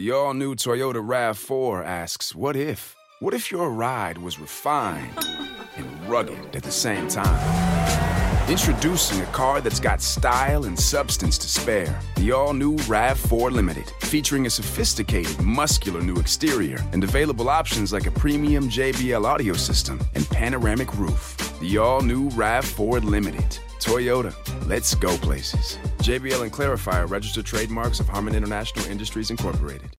[0.00, 2.96] The all new Toyota RAV4 asks, What if?
[3.18, 5.12] What if your ride was refined
[5.76, 8.48] and rugged at the same time?
[8.48, 12.00] Introducing a car that's got style and substance to spare.
[12.16, 18.06] The all new RAV4 Limited, featuring a sophisticated, muscular new exterior and available options like
[18.06, 21.36] a premium JBL audio system and panoramic roof.
[21.60, 23.58] The all new RAV4 Limited.
[23.80, 24.34] Toyota,
[24.68, 25.78] let's go places.
[25.98, 29.96] JBL and Clari-Fi registered trademarks of Harman International Industries Incorporated.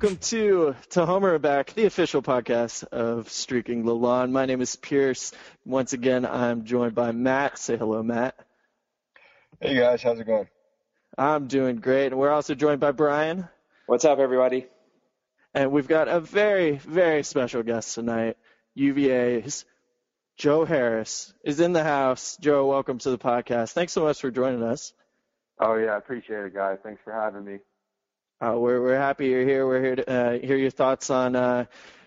[0.00, 4.30] Welcome to to Homer and Back, the official podcast of Streaking the Lawn.
[4.30, 5.32] My name is Pierce.
[5.64, 7.58] Once again, I'm joined by Matt.
[7.58, 8.36] Say hello, Matt.
[9.60, 10.46] Hey guys, how's it going?
[11.18, 13.48] I'm doing great, and we're also joined by Brian.
[13.86, 14.66] What's up, everybody?
[15.52, 18.36] And we've got a very, very special guest tonight.
[18.76, 19.64] UVA's
[20.36, 22.36] Joe Harris is in the house.
[22.40, 23.72] Joe, welcome to the podcast.
[23.72, 24.92] Thanks so much for joining us.
[25.58, 26.78] Oh yeah, I appreciate it, guys.
[26.84, 27.58] Thanks for having me.
[28.40, 29.66] Uh, we're we're happy you're here.
[29.66, 31.34] We're here to uh, hear your thoughts on.
[31.34, 31.64] Uh,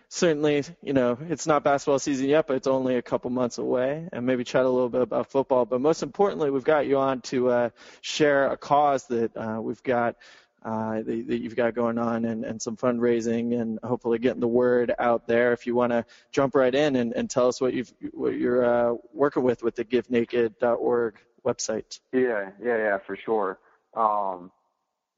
[0.07, 4.07] certainly, you know, it's not basketball season yet, but it's only a couple months away,
[4.13, 5.65] and maybe chat a little bit about football.
[5.65, 9.83] But most importantly, we've got you on to uh, share a cause that uh, we've
[9.83, 10.15] got.
[10.63, 14.47] Uh, that, that you've got going on and, and some fundraising and hopefully getting the
[14.47, 15.53] word out there.
[15.53, 18.63] If you want to jump right in and, and tell us what you've what you're
[18.63, 21.99] uh, working with with the GiveNaked.org website.
[22.13, 23.57] Yeah, yeah, yeah, for sure.
[23.95, 24.51] Um,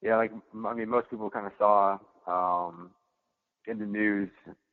[0.03, 0.31] yeah, like
[0.65, 2.91] I mean, most people kind of saw um,
[3.65, 4.29] in the news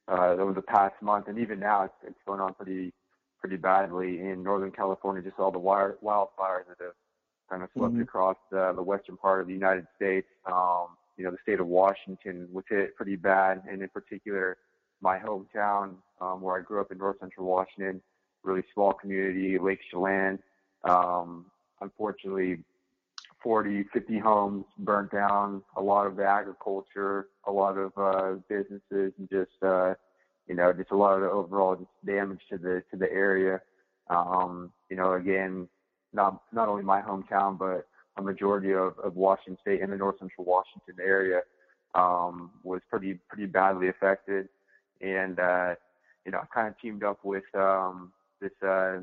[0.08, 2.92] uh, over the past month, and even now, it's, it's going on pretty
[3.40, 5.22] pretty badly in Northern California.
[5.22, 6.94] Just all the wire, wildfires that have
[7.48, 8.02] kind of swept Mhm.
[8.02, 10.26] across uh, the western part of the United States.
[10.46, 14.58] Um, you know, the state of Washington was hit pretty bad, and in particular,
[15.00, 18.02] my hometown, um, where I grew up in North Central Washington,
[18.42, 20.38] really small community, Lake Chelan.
[20.84, 21.46] Um,
[21.80, 22.64] unfortunately,
[23.42, 29.28] 40, 50 homes burnt down, a lot of agriculture, a lot of uh, businesses, and
[29.30, 29.94] just uh,
[30.46, 33.60] you know, just a lot of overall just damage to the to the area.
[34.08, 35.68] Um, you know, again,
[36.12, 37.86] not not only my hometown, but
[38.16, 41.40] a majority of, of Washington State and the North Central Washington area
[41.94, 44.48] um, was pretty pretty badly affected.
[45.00, 45.74] And uh,
[46.24, 48.98] you know, I kind of teamed up with um, this uh,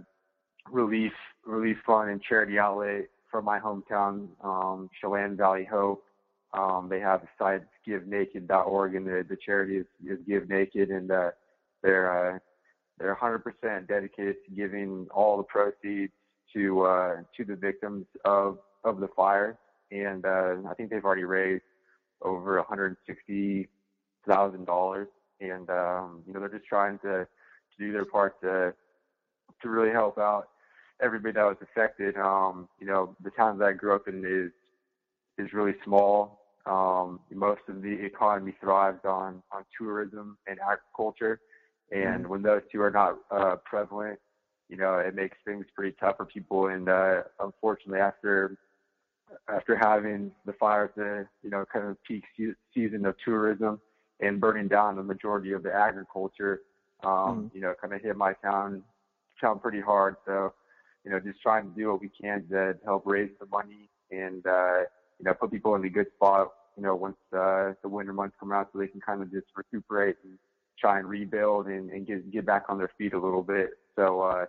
[0.72, 1.14] relief
[1.46, 6.04] relief fund and charity outlet from my hometown, um, Chelan Valley Hope.
[6.54, 11.12] Um, they have a site givenaked.org, and the, the charity is, is Give Naked, and
[11.12, 11.32] uh,
[11.84, 12.40] they're uh,
[12.98, 16.14] they're 100% dedicated to giving all the proceeds
[16.54, 19.58] to uh, to the victims of of the fire.
[19.92, 21.64] And uh, I think they've already raised
[22.22, 23.68] over 160
[24.28, 25.08] thousand dollars,
[25.40, 28.74] and um, you know they're just trying to, to do their part to
[29.62, 30.50] to really help out
[31.02, 32.18] everybody that was affected.
[32.18, 34.52] Um, you know, the town that I grew up in is
[35.38, 36.42] is really small.
[36.66, 41.40] Um, most of the economy thrives on on tourism and agriculture,
[41.92, 44.20] and when those two are not uh, prevalent,
[44.70, 46.68] you know, it makes things pretty tough for people.
[46.68, 48.58] And uh, unfortunately, after
[49.50, 53.80] after having the fires, the you know kind of peak se- season of tourism
[54.20, 56.62] and burning down the majority of the agriculture,
[57.04, 58.84] um, you know, kind of hit my town
[59.40, 60.16] town pretty hard.
[60.26, 60.54] So,
[61.08, 64.46] you know, just trying to do what we can to help raise the money and
[64.46, 64.80] uh,
[65.20, 66.50] you know put people in a good spot.
[66.76, 69.48] You know, once uh, the winter months come out, so they can kind of just
[69.56, 70.38] recuperate and
[70.78, 73.70] try and rebuild and, and get get back on their feet a little bit.
[73.96, 74.46] So, uh,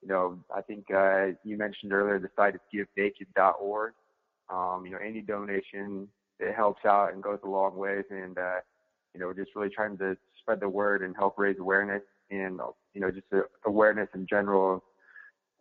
[0.00, 3.92] you know, I think uh, you mentioned earlier the site is givenaked.org.
[4.50, 6.08] Um, you know, any donation
[6.40, 8.04] it helps out and goes a long ways.
[8.08, 8.60] And uh,
[9.12, 12.60] you know, we're just really trying to spread the word and help raise awareness and
[12.94, 13.26] you know just
[13.66, 14.80] awareness in general of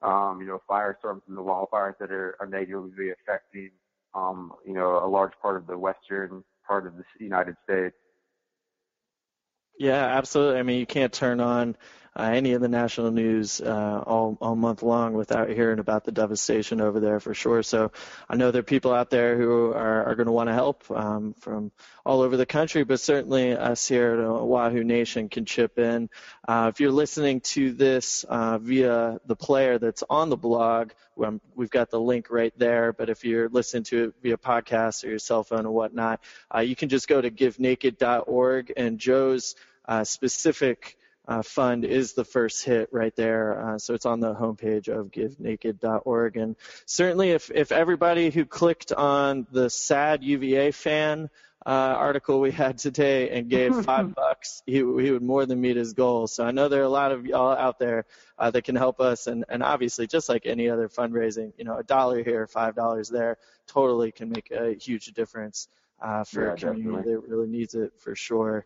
[0.02, 3.72] um, you know firestorms and the wildfires that are, are negatively affecting
[4.14, 7.96] um, you know a large part of the western part of the United States.
[9.80, 10.60] Yeah, absolutely.
[10.60, 11.78] I mean, you can't turn on
[12.18, 16.12] uh, any of the national news uh, all all month long without hearing about the
[16.12, 17.62] devastation over there for sure.
[17.64, 17.92] So
[18.28, 20.90] I know there are people out there who are, are going to want to help
[20.90, 21.72] um, from
[22.06, 26.10] all over the country, but certainly us here at Wahoo Nation can chip in.
[26.48, 30.92] Uh, if you're listening to this uh, via the player that's on the blog,
[31.24, 32.94] um, we've got the link right there.
[32.94, 36.22] But if you're listening to it via podcast or your cell phone or whatnot,
[36.54, 39.56] uh, you can just go to givenaked.org and Joe's
[39.86, 40.98] uh, specific
[41.28, 43.60] uh, fund is the first hit right there.
[43.60, 46.38] Uh, so it's on the homepage of givenaked.org.
[46.38, 51.30] And certainly, if if everybody who clicked on the sad UVA fan
[51.66, 55.76] uh, article we had today and gave five bucks, he, he would more than meet
[55.76, 56.28] his goal.
[56.28, 58.06] So I know there are a lot of y'all out there
[58.40, 61.78] uh, that can help us, and, and obviously, just like any other fundraising, you know,
[61.78, 63.38] a dollar here, five dollars there,
[63.68, 65.68] totally can make a huge difference
[66.02, 68.66] uh, for yeah, a community that really needs it for sure.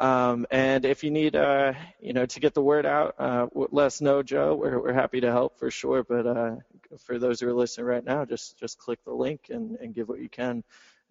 [0.00, 3.84] Um, and if you need, uh, you know, to get the word out, uh, let
[3.84, 4.54] us know, Joe.
[4.54, 6.02] We're, we're happy to help for sure.
[6.02, 6.56] But uh,
[7.04, 10.08] for those who are listening right now, just just click the link and, and give
[10.08, 10.64] what you can,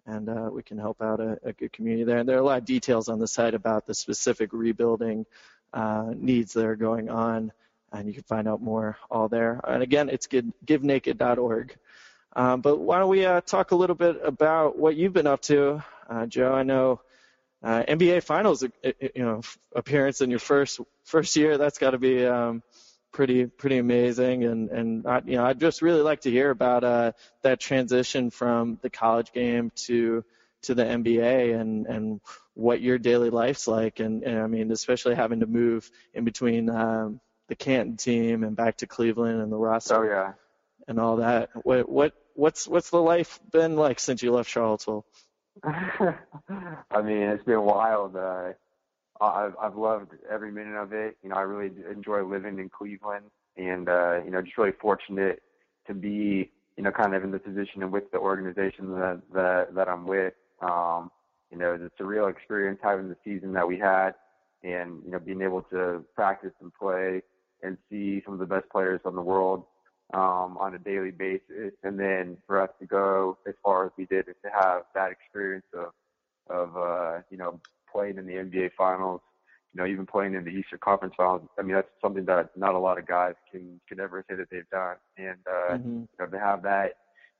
[0.06, 2.18] and uh, we can help out a, a, good community there.
[2.18, 5.24] And there are a lot of details on the site about the specific rebuilding
[5.72, 7.52] uh, needs that are going on,
[7.92, 9.60] and you can find out more all there.
[9.68, 11.76] And again, it's givenaked.org.
[12.34, 15.42] Um, but why don't we uh, talk a little bit about what you've been up
[15.42, 15.80] to,
[16.26, 16.52] Joe?
[16.52, 17.02] I know
[17.62, 19.42] uh, NBA Finals, uh, uh, you know,
[19.74, 21.58] appearance in your first first year.
[21.58, 22.62] That's got to be um,
[23.12, 24.44] pretty pretty amazing.
[24.44, 27.12] And and I, you know, I'd just really like to hear about uh,
[27.42, 30.24] that transition from the college game to
[30.62, 32.20] to the NBA and and
[32.54, 34.00] what your daily life's like.
[34.00, 38.56] And, and I mean, especially having to move in between um, the Canton team and
[38.56, 39.96] back to Cleveland and the roster.
[39.96, 40.32] Oh yeah.
[40.88, 41.50] And all that.
[41.62, 45.04] What what what's what's the life been like since you left Charlottesville?
[46.90, 48.16] I mean, it's been wild.
[48.16, 48.52] Uh,
[49.20, 51.16] I've I've loved every minute of it.
[51.22, 53.26] You know, I really enjoy living in Cleveland,
[53.56, 55.42] and uh, you know, just really fortunate
[55.86, 59.74] to be, you know, kind of in the position and with the organization that that
[59.74, 60.34] that I'm with.
[60.62, 61.10] Um,
[61.50, 64.12] you know, it's a real experience having the season that we had,
[64.62, 67.22] and you know, being able to practice and play
[67.62, 69.64] and see some of the best players in the world
[70.12, 74.06] um, on a daily basis, and then for us to go as far as we
[74.06, 75.92] did and to have that experience of
[76.48, 77.60] of uh, you know
[77.92, 79.20] playing in the NBA Finals,
[79.72, 81.42] you know even playing in the Eastern Conference Finals.
[81.58, 84.48] I mean that's something that not a lot of guys can can ever say that
[84.50, 85.98] they've done, and uh, mm-hmm.
[86.00, 86.94] you know to have that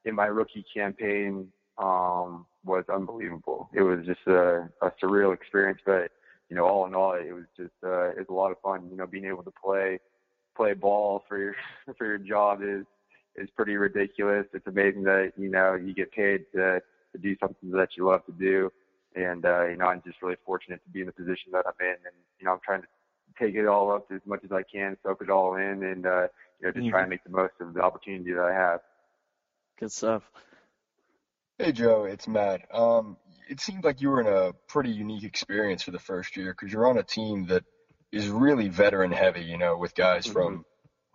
[0.04, 3.68] in my rookie campaign um, was unbelievable.
[3.74, 6.10] It was just a, a surreal experience, but
[6.48, 8.88] you know all in all it was just uh, it was a lot of fun.
[8.90, 9.98] You know being able to play
[10.56, 11.54] play ball for your
[11.98, 12.84] for your job is
[13.36, 14.46] is pretty ridiculous.
[14.52, 16.80] It's amazing that you know you get paid to
[17.12, 18.70] to do something that you love to do,
[19.14, 21.74] and uh, you know I'm just really fortunate to be in the position that I'm
[21.80, 22.88] in, and you know I'm trying to
[23.38, 26.28] take it all up as much as I can, soak it all in, and uh,
[26.60, 26.90] you know just mm-hmm.
[26.90, 28.80] try and make the most of the opportunity that I have.
[29.78, 30.22] Good stuff.
[31.58, 32.62] Hey Joe, it's Matt.
[32.72, 33.16] Um,
[33.48, 36.72] it seemed like you were in a pretty unique experience for the first year because
[36.72, 37.64] you're on a team that
[38.12, 40.32] is really veteran heavy, you know, with guys mm-hmm.
[40.32, 40.64] from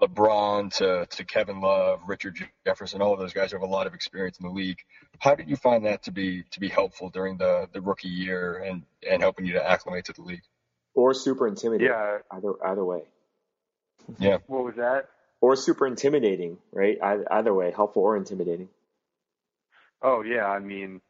[0.01, 3.87] LeBron to, to Kevin Love, Richard Jefferson, all of those guys who have a lot
[3.87, 4.79] of experience in the league.
[5.19, 8.57] How did you find that to be to be helpful during the, the rookie year
[8.57, 10.43] and, and helping you to acclimate to the league?
[10.93, 11.87] Or super intimidating.
[11.87, 12.17] Yeah.
[12.31, 13.03] Either either way.
[14.19, 14.37] Yeah.
[14.47, 15.09] What was that?
[15.41, 16.97] Or super intimidating, right?
[17.01, 18.69] Either, either way, helpful or intimidating.
[20.01, 21.01] Oh yeah, I mean,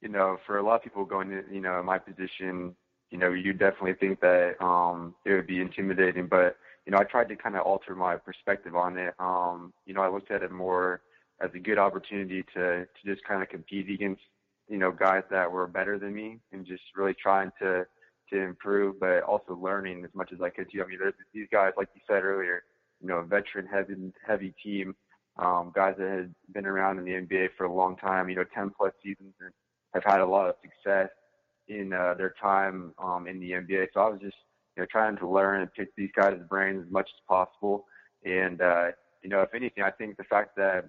[0.00, 2.76] you know, for a lot of people going to, you know, in my position,
[3.10, 6.26] you know, you definitely think that um, it would be intimidating.
[6.26, 9.14] But you know, I tried to kind of alter my perspective on it.
[9.18, 11.02] Um, you know, I looked at it more
[11.40, 14.22] as a good opportunity to to just kind of compete against
[14.68, 17.86] you know guys that were better than me and just really trying to
[18.32, 20.82] to improve, but also learning as much as I could too.
[20.82, 20.98] I mean,
[21.32, 22.64] these guys, like you said earlier,
[23.00, 23.94] you know, veteran heavy
[24.26, 24.96] heavy team,
[25.38, 28.44] um, guys that had been around in the NBA for a long time, you know,
[28.54, 29.52] 10 plus seasons and
[29.94, 31.08] have had a lot of success
[31.68, 33.88] in uh, their time um, in the NBA.
[33.94, 34.36] So I was just
[34.76, 37.86] you know trying to learn and pick these guys' brains as much as possible.
[38.24, 38.88] And uh,
[39.22, 40.88] you know, if anything, I think the fact that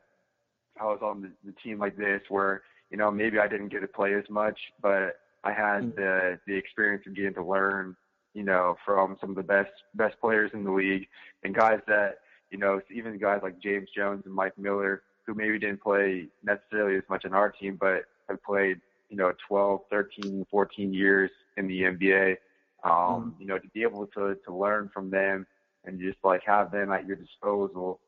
[0.80, 3.82] I was on the, the team like this, where you know maybe I didn't get
[3.82, 6.00] to play as much, but I had mm-hmm.
[6.02, 7.96] the the experience of getting to learn,
[8.34, 11.08] you know, from some of the best best players in the league
[11.44, 12.20] and guys that
[12.50, 16.98] you know, even guys like James Jones and Mike Miller, who maybe didn't play necessarily
[16.98, 18.80] as much on our team, but have played
[19.10, 22.38] you know 12, 13, 14 years in the NBA.
[22.84, 25.46] Um, mm You know, to be able to to learn from them
[25.86, 28.00] and just like have them at your disposal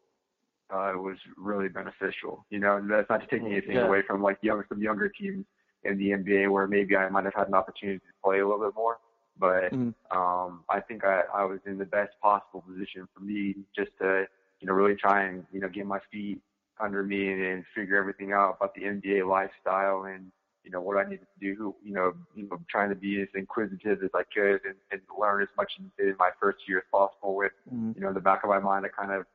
[0.69, 2.45] uh, was really beneficial.
[2.49, 3.87] You know, and that's not to take anything yeah.
[3.87, 5.45] away from like young some younger teams
[5.83, 8.63] in the NBA where maybe I might have had an opportunity to play a little
[8.63, 8.97] bit more.
[9.37, 13.55] But mm um, I think I, I was in the best possible position for me
[13.75, 14.25] just to,
[14.59, 16.41] you know, really try and, you know, get my feet
[16.79, 20.31] under me and, and figure everything out about the NBA lifestyle and
[20.63, 23.21] you know, what do I need to do, you know, you know, trying to be
[23.21, 26.83] as inquisitive as I could and, and learn as much in my first year as
[26.91, 27.91] possible with, mm-hmm.
[27.95, 29.25] you know, in the back of my mind, I kind of,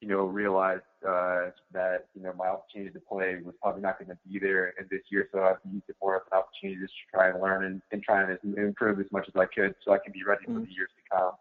[0.00, 4.08] you know, realized uh, that, you know, my opportunity to play was probably not going
[4.08, 5.28] to be there in this year.
[5.32, 8.02] So I've used it more as an opportunity just to try and learn and, and
[8.02, 10.60] try and improve as much as I could so I can be ready mm-hmm.
[10.60, 11.32] for the years to come.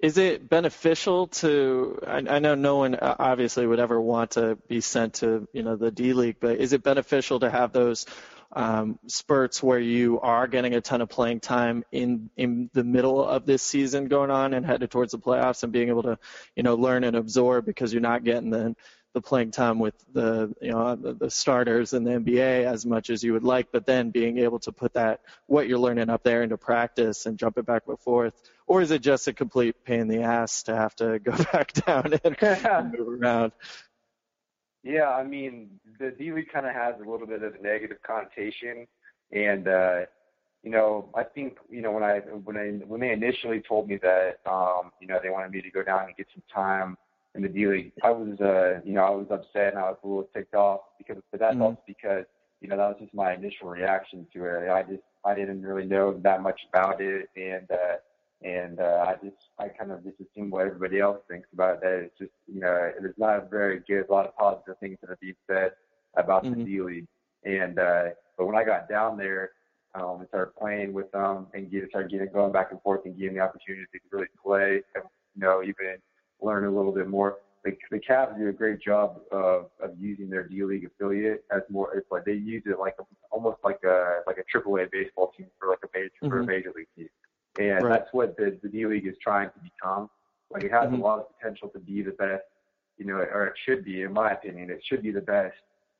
[0.00, 1.98] Is it beneficial to?
[2.06, 5.62] I, I know no one uh, obviously would ever want to be sent to you
[5.62, 8.06] know the D League, but is it beneficial to have those
[8.54, 13.24] um, spurts where you are getting a ton of playing time in in the middle
[13.24, 16.18] of this season going on and headed towards the playoffs and being able to
[16.54, 18.76] you know learn and absorb because you're not getting the
[19.12, 23.10] the playing time with the you know the, the starters in the NBA as much
[23.10, 26.22] as you would like, but then being able to put that what you're learning up
[26.22, 28.34] there into practice and jump it back and forth,
[28.66, 31.72] or is it just a complete pain in the ass to have to go back
[31.72, 33.52] down and, and move around?
[34.82, 37.98] Yeah, I mean the D League kind of has a little bit of a negative
[38.06, 38.86] connotation,
[39.30, 40.00] and uh,
[40.62, 43.98] you know I think you know when I when I when they initially told me
[43.98, 46.96] that um, you know they wanted me to go down and get some time
[47.34, 49.98] in the D League, I was uh, you know I was upset and I was
[50.04, 51.62] a little ticked off because but that's mm-hmm.
[51.62, 52.24] also because
[52.60, 54.70] you know that was just my initial reaction to it.
[54.70, 57.96] I just I didn't really know that much about it, and uh,
[58.42, 62.02] and uh, I just I kind of just assume what everybody else thinks about that.
[62.04, 65.18] It's just you know there's not very good a lot of positive things that are
[65.20, 65.72] being said
[66.16, 66.60] about mm-hmm.
[66.60, 67.08] the D League,
[67.44, 68.04] and uh,
[68.36, 69.52] but when I got down there
[69.94, 73.16] um, and started playing with them and get started getting going back and forth and
[73.16, 75.96] getting the opportunity to really play you know even
[76.42, 77.38] learn a little bit more.
[77.64, 81.62] The, the Cavs do a great job of, of using their D League affiliate as
[81.70, 81.94] more.
[81.96, 85.32] It's like they use it like a, almost like a like a Triple A baseball
[85.36, 86.28] team for like a major mm-hmm.
[86.28, 86.50] for a mm-hmm.
[86.50, 87.08] major league team,
[87.60, 87.90] and right.
[87.90, 90.10] that's what the the D League is trying to become.
[90.50, 91.00] Like it has mm-hmm.
[91.00, 92.42] a lot of potential to be the best,
[92.98, 95.54] you know, or it should be, in my opinion, it should be the best,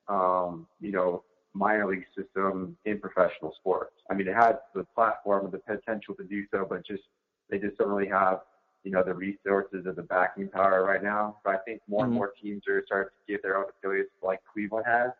[0.09, 1.23] um, you know,
[1.53, 3.93] minor league system in professional sports.
[4.11, 7.03] I mean, it has the platform and the potential to do so, but just
[7.49, 8.41] they just don't really have
[8.83, 11.37] you know, the resources of the backing power right now.
[11.43, 12.09] But I think more mm-hmm.
[12.09, 15.11] and more teams are starting to get their own affiliates like Cleveland has.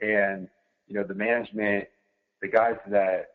[0.00, 0.48] And,
[0.86, 1.86] you know, the management,
[2.42, 3.28] the guys that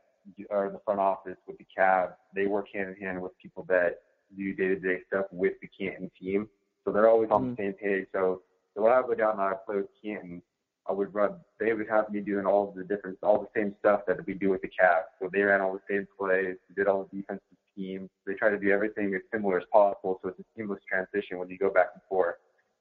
[0.51, 3.65] are in the front office with the Cavs, they work hand in hand with people
[3.69, 4.01] that
[4.37, 6.47] do day to day stuff with the Canton team.
[6.85, 7.49] So they're always on mm-hmm.
[7.51, 8.05] the same page.
[8.13, 8.41] So,
[8.75, 10.41] so when I would go down and I play with Canton,
[10.87, 14.01] I would run, they would have me doing all the different, all the same stuff
[14.07, 15.09] that we do with the Cavs.
[15.19, 17.43] So they ran all the same plays, did all the defensive
[17.81, 18.09] team.
[18.25, 21.49] They try to do everything as similar as possible, so it's a seamless transition when
[21.49, 22.35] you go back and forth.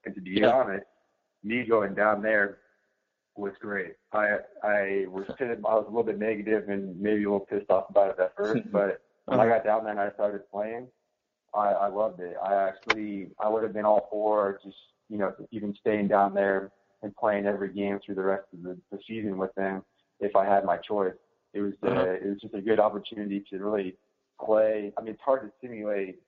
[0.05, 0.51] And to be yeah.
[0.51, 0.85] honest,
[1.43, 2.59] me going down there
[3.35, 3.93] was great.
[4.13, 7.89] I I was I was a little bit negative and maybe a little pissed off
[7.89, 10.87] about it at first, but when I got down there and I started playing,
[11.53, 12.35] I I loved it.
[12.43, 14.77] I actually I would have been all for just
[15.09, 16.71] you know even staying down there
[17.03, 19.83] and playing every game through the rest of the, the season with them
[20.19, 21.13] if I had my choice.
[21.53, 22.11] It was uh, uh-huh.
[22.11, 23.97] it was just a good opportunity to really
[24.43, 24.93] play.
[24.97, 26.19] I mean, it's hard to simulate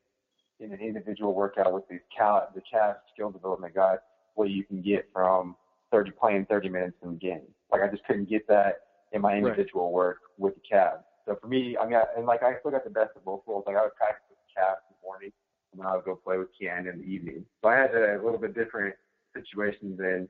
[0.60, 3.98] in an individual workout with these cal the Cavs skill development guys
[4.36, 5.56] what you can get from
[5.92, 7.44] 30 playing 30 minutes in the game.
[7.72, 9.94] Like I just couldn't get that in my individual right.
[9.94, 11.04] work with the Cavs.
[11.26, 13.42] So for me, I mean, I, and like I still got the best of both
[13.46, 13.66] worlds.
[13.68, 15.32] Like I would practice with the Cavs in the morning,
[15.72, 17.46] and then I would go play with Ken in the evening.
[17.62, 18.96] So I had a little bit different
[19.36, 20.28] situation than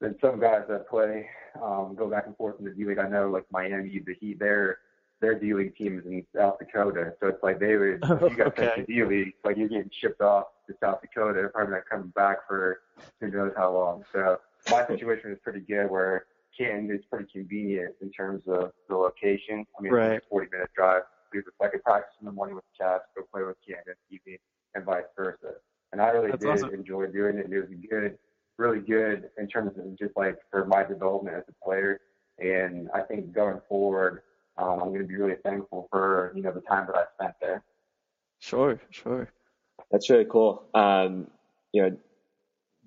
[0.00, 1.26] than some guys that play
[1.62, 2.98] um, go back and forth in the D League.
[2.98, 4.78] I know like Miami, the Heat, they're
[5.20, 8.48] their D League team is in South Dakota, so it's like they would you got
[8.48, 8.72] okay.
[8.74, 11.34] sent to D League, like you're getting shipped off to South Dakota.
[11.34, 12.80] They're probably not coming back for
[13.20, 14.04] who knows how long.
[14.12, 14.38] So
[14.70, 19.64] my situation is pretty good, where Canton is pretty convenient in terms of the location.
[19.78, 20.12] I mean, right.
[20.12, 21.02] it's a 40 minute drive.
[21.32, 23.94] So it's like practice in the morning with the Cavs, go play with Canton in
[24.08, 24.38] the evening,
[24.74, 25.54] and vice versa.
[25.92, 26.74] And I really That's did awesome.
[26.74, 27.52] enjoy doing it.
[27.52, 28.18] It was good,
[28.56, 32.00] really good in terms of just like for my development as a player.
[32.38, 34.22] And I think going forward,
[34.58, 37.34] um, I'm going to be really thankful for you know the time that I spent
[37.40, 37.62] there.
[38.40, 39.28] Sure, sure.
[39.90, 40.64] That's really cool.
[40.74, 41.28] Um,
[41.72, 41.96] you know,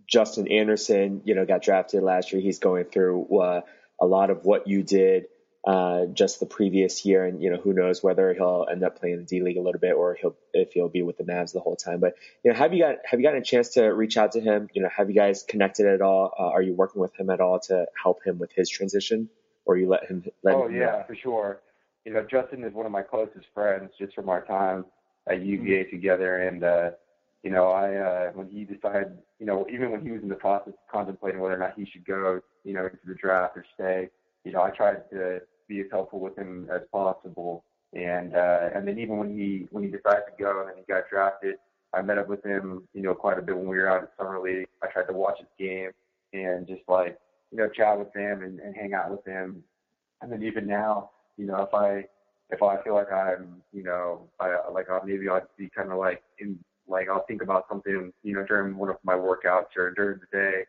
[0.08, 2.42] Justin Anderson, you know, got drafted last year.
[2.42, 3.62] He's going through uh,
[4.00, 5.26] a lot of what you did
[5.66, 9.16] uh, just the previous year, and you know, who knows whether he'll end up playing
[9.16, 11.54] in the D League a little bit or he'll if he'll be with the Mavs
[11.54, 12.00] the whole time.
[12.00, 14.42] But you know, have you got have you gotten a chance to reach out to
[14.42, 14.70] him?
[14.74, 16.34] You know, have you guys connected at all?
[16.38, 19.30] Uh, are you working with him at all to help him with his transition?
[19.66, 21.04] Or you let him let oh him yeah know?
[21.08, 21.62] for sure
[22.06, 24.86] you know justin is one of my closest friends just from our time
[25.30, 25.96] at uva mm-hmm.
[25.96, 26.90] together and uh
[27.44, 30.36] you know i uh when he decided you know even when he was in the
[30.36, 33.66] process of contemplating whether or not he should go you know into the draft or
[33.74, 34.10] stay
[34.44, 37.64] you know i tried to be as helpful with him as possible
[37.94, 40.84] and uh and then even when he when he decided to go and then he
[40.92, 41.56] got drafted
[41.94, 44.12] I met up with him, you know, quite a bit when we were out at
[44.18, 44.68] summer league.
[44.82, 45.92] I tried to watch his game
[46.34, 47.18] and just like
[47.52, 49.64] you know, chat with him and, and hang out with him.
[50.22, 52.06] And then even now, you know, if I
[52.50, 55.98] if I feel like I'm, you know, I, like I'll, maybe I'll be kind of
[55.98, 59.92] like in like I'll think about something, you know, during one of my workouts or
[59.92, 60.66] during the day,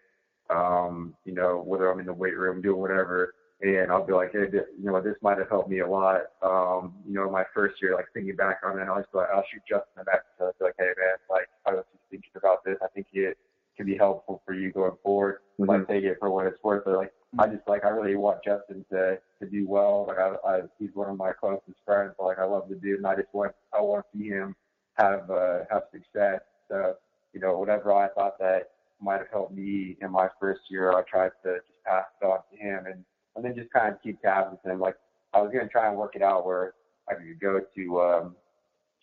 [0.50, 4.32] um, you know, whether I'm in the weight room doing whatever, and I'll be like,
[4.32, 6.22] hey, you know, this might have helped me a lot.
[6.42, 9.44] Um, you know, my first year, like thinking back on it, I was like, I'll
[9.52, 10.22] shoot Justin a message.
[10.40, 12.76] I was like, hey man, like I was just thinking about this.
[12.82, 13.36] I think it
[13.82, 15.38] can be helpful for you going forward.
[15.60, 15.70] Mm-hmm.
[15.70, 16.84] Like take it for what it's worth.
[16.84, 20.06] But like, I just like I really want Justin to to do well.
[20.08, 22.14] Like I, I he's one of my closest friends.
[22.18, 24.54] Like I love the dude, and I just want I want to see him
[24.94, 26.40] have uh, have success.
[26.68, 26.94] So
[27.32, 28.70] you know, whatever I thought that
[29.00, 32.38] might have helped me in my first year, I tried to just pass it on
[32.50, 34.78] to him and and then just kind of keep tabs with him.
[34.78, 34.96] Like
[35.32, 36.74] I was gonna try and work it out where
[37.08, 38.36] I could go to um,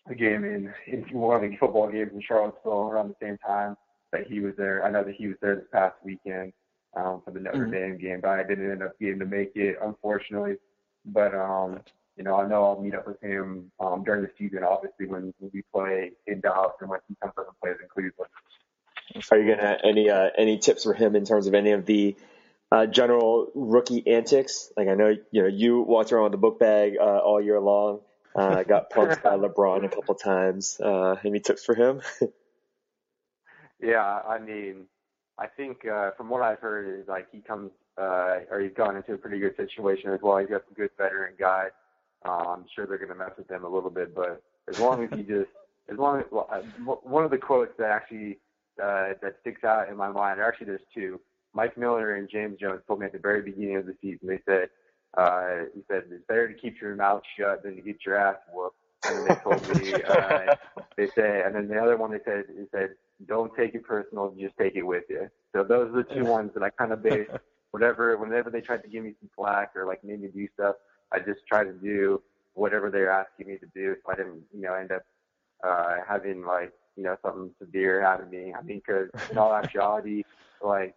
[0.07, 3.75] a game in in one of the football games in Charlottesville around the same time
[4.11, 4.83] that he was there.
[4.83, 6.53] I know that he was there this past weekend
[6.95, 7.71] um, for the Notre mm-hmm.
[7.71, 10.57] Dame game, but I didn't end up getting to make it, unfortunately.
[11.05, 11.81] But um,
[12.19, 15.33] you know, I know I'll meet up with him um, during the season, obviously when,
[15.39, 18.29] we play in Dallas and when he comes up and plays in Cleveland.
[19.31, 22.15] Are you gonna any uh, any tips for him in terms of any of the
[22.71, 24.71] uh, general rookie antics?
[24.77, 27.59] Like I know you know you walked around with a book bag uh, all year
[27.59, 28.01] long.
[28.35, 30.79] Uh, got punked by LeBron a couple times.
[30.79, 32.01] Uh, any tips for him?
[33.81, 34.85] yeah, I mean,
[35.37, 38.95] I think uh, from what I've heard is like he comes uh, or he's gone
[38.95, 40.37] into a pretty good situation as well.
[40.37, 41.71] He's got some good veteran guys.
[42.25, 45.03] Uh, I'm sure they're going to mess with him a little bit, but as long
[45.03, 45.49] as he just,
[45.91, 46.61] as long as well, uh,
[47.03, 48.39] one of the quotes that actually
[48.81, 51.19] uh, that sticks out in my mind, or actually there's two.
[51.53, 54.27] Mike Miller and James Jones told me at the very beginning of the season.
[54.27, 54.69] They said,
[55.17, 58.37] uh, he said it's better to keep your mouth shut than to get your ass
[58.53, 58.75] whooped.
[59.05, 60.55] And then they told me, uh,
[60.97, 62.91] they say, and then the other one they said, he said,
[63.27, 65.29] don't take it personal, just take it with you.
[65.53, 67.27] So those are the two ones that I kind of base
[67.71, 70.75] whatever, whenever they tried to give me some slack or like made me do stuff,
[71.11, 72.21] I just try to do
[72.53, 73.95] whatever they're asking me to do.
[74.03, 75.03] So I didn't, you know, end up
[75.63, 78.53] uh, having like you know something severe happen to me.
[78.53, 80.23] I mean, because in all actuality,
[80.61, 80.95] like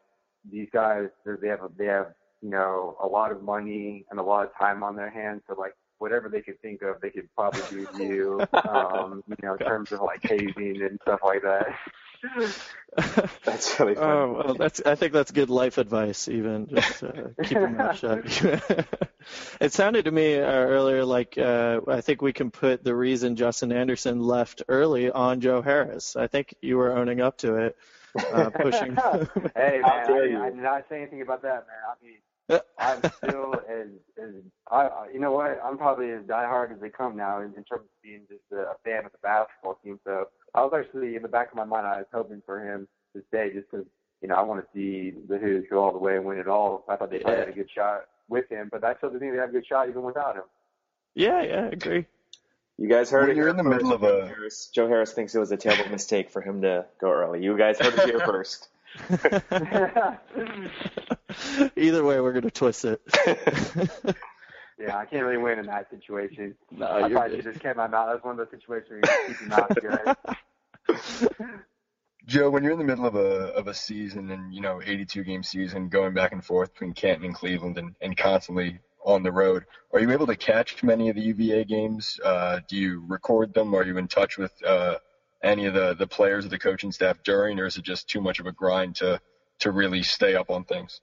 [0.50, 4.22] these guys, they have a, they have you know a lot of money and a
[4.22, 5.42] lot of time on their hands.
[5.48, 8.40] So like whatever they could think of, they could probably do to you.
[8.72, 11.66] Um, you know, in terms of like hazing and stuff like that.
[13.44, 14.06] that's really funny.
[14.06, 16.28] Oh well, that's I think that's good life advice.
[16.28, 17.10] Even just uh,
[17.42, 18.24] keep your mouth shut.
[19.60, 23.36] it sounded to me uh, earlier like uh, I think we can put the reason
[23.36, 26.14] Justin Anderson left early on Joe Harris.
[26.16, 27.76] I think you were owning up to it,
[28.32, 28.94] uh, pushing.
[29.56, 31.82] hey man, I, I, did not say anything about that, man.
[31.88, 32.18] I mean.
[32.78, 33.88] I'm still as,
[34.22, 34.34] as
[34.70, 35.58] I, you know what?
[35.64, 38.74] I'm probably as diehard as they come now in, in terms of being just a
[38.84, 39.98] fan of the basketball team.
[40.04, 42.88] So I was actually in the back of my mind, I was hoping for him
[43.14, 43.86] to stay just because
[44.20, 46.48] you know I want to see the Hoos go all the way and win it
[46.48, 46.84] all.
[46.88, 49.50] I thought they had a good shot with him, but I still think they have
[49.50, 50.44] a good shot even without him.
[51.14, 52.06] Yeah, yeah, I agree.
[52.78, 53.36] You guys heard when it.
[53.36, 54.26] You're in the middle of a.
[54.26, 57.42] Harris, Joe Harris thinks it was a terrible mistake for him to go early.
[57.42, 58.68] You guys heard it here first.
[61.76, 63.00] Either way, we're gonna twist it.
[64.82, 66.54] Yeah, I can't really win in that situation.
[66.70, 67.44] No, I you're probably good.
[67.44, 67.90] just came out.
[67.90, 70.16] That's one of those situations where you keep your mouth
[70.88, 71.48] shut.
[72.26, 75.24] Joe, when you're in the middle of a of a season and you know 82
[75.24, 79.32] game season, going back and forth between Canton and Cleveland, and, and constantly on the
[79.32, 82.18] road, are you able to catch many of the UVA games?
[82.24, 83.74] Uh, do you record them?
[83.74, 84.96] Are you in touch with uh,
[85.42, 88.20] any of the the players or the coaching staff during, or is it just too
[88.20, 89.20] much of a grind to
[89.60, 91.00] to really stay up on things?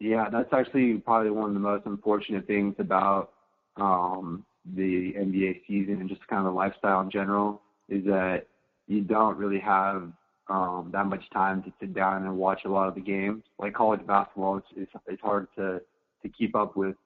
[0.00, 3.32] Yeah, that's actually probably one of the most unfortunate things about
[3.76, 4.44] um,
[4.76, 8.46] the NBA season and just kind of the lifestyle in general is that
[8.86, 10.10] you don't really have
[10.48, 13.44] um, that much time to sit down and watch a lot of the games.
[13.58, 15.80] Like college basketball, it's it's, it's hard to
[16.22, 16.96] to keep up with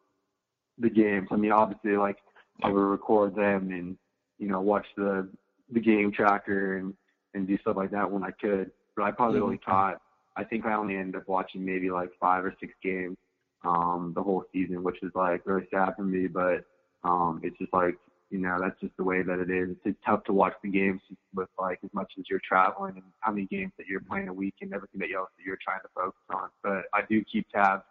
[0.78, 1.28] the games.
[1.30, 2.18] I mean, obviously, like
[2.62, 3.96] I would record them and
[4.38, 5.28] you know watch the
[5.72, 6.94] the game tracker and
[7.34, 8.70] and do stuff like that when I could.
[8.96, 10.00] But I probably only caught.
[10.36, 13.16] I think I only ended up watching maybe like five or six games
[13.64, 16.26] um the whole season, which is like very sad for me.
[16.26, 16.64] But
[17.04, 17.96] um it's just like
[18.30, 19.76] you know that's just the way that it is.
[19.84, 21.00] It's tough to watch the games
[21.34, 24.32] with like as much as you're traveling and how many games that you're playing a
[24.32, 26.48] week and everything that else that you're trying to focus on.
[26.62, 27.84] But I do keep tabs,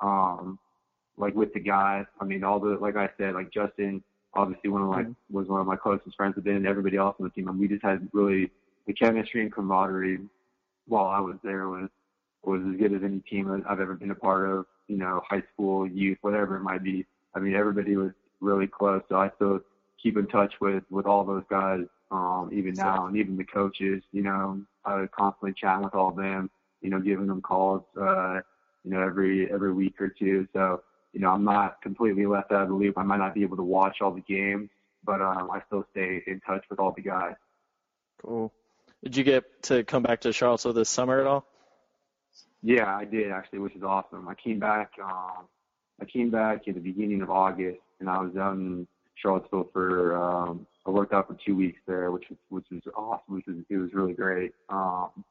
[0.00, 0.58] um,
[1.16, 2.06] like with the guys.
[2.20, 4.02] I mean, all the like I said, like Justin,
[4.34, 7.24] obviously one of my was one of my closest friends with and everybody else on
[7.24, 7.48] the team.
[7.48, 8.50] And we just had really
[8.86, 10.20] the chemistry and camaraderie
[10.90, 11.88] while I was there was
[12.42, 14.66] was as good as any team I've ever been a part of.
[14.88, 17.06] You know, high school, youth, whatever it might be.
[17.34, 19.02] I mean, everybody was really close.
[19.08, 19.60] So I still
[20.02, 24.02] keep in touch with with all those guys, um, even now, and even the coaches.
[24.12, 26.50] You know, I was constantly chat with all of them.
[26.82, 27.82] You know, giving them calls.
[28.00, 28.40] Uh,
[28.84, 30.48] you know, every every week or two.
[30.52, 32.96] So you know, I'm not completely left out of the loop.
[32.96, 34.70] I might not be able to watch all the games,
[35.04, 37.34] but um, I still stay in touch with all the guys.
[38.22, 38.52] Cool.
[39.02, 41.46] Did you get to come back to Charlottesville this summer at all?
[42.62, 44.28] Yeah, I did actually, which is awesome.
[44.28, 45.46] I came back um,
[46.00, 48.86] I came back at the beginning of August, and I was out in
[49.16, 53.34] Charlottesville for um, I worked out for two weeks there, which was which was awesome.
[53.34, 54.52] Which was it was really great.
[54.68, 55.24] Um,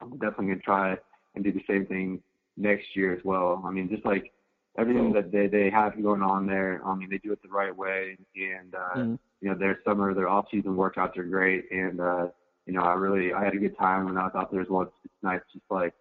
[0.00, 0.96] I'm definitely gonna try
[1.34, 2.20] and do the same thing
[2.56, 3.62] next year as well.
[3.64, 4.32] I mean, just like
[4.78, 6.80] everything that they they have going on there.
[6.84, 9.14] I mean, they do it the right way, and uh, mm-hmm.
[9.40, 12.26] you know, their summer, their off season workouts are great, and uh,
[12.66, 14.68] you know, I really I had a good time when I was out there as
[14.68, 14.82] well.
[14.82, 15.94] It's, it's nice, just like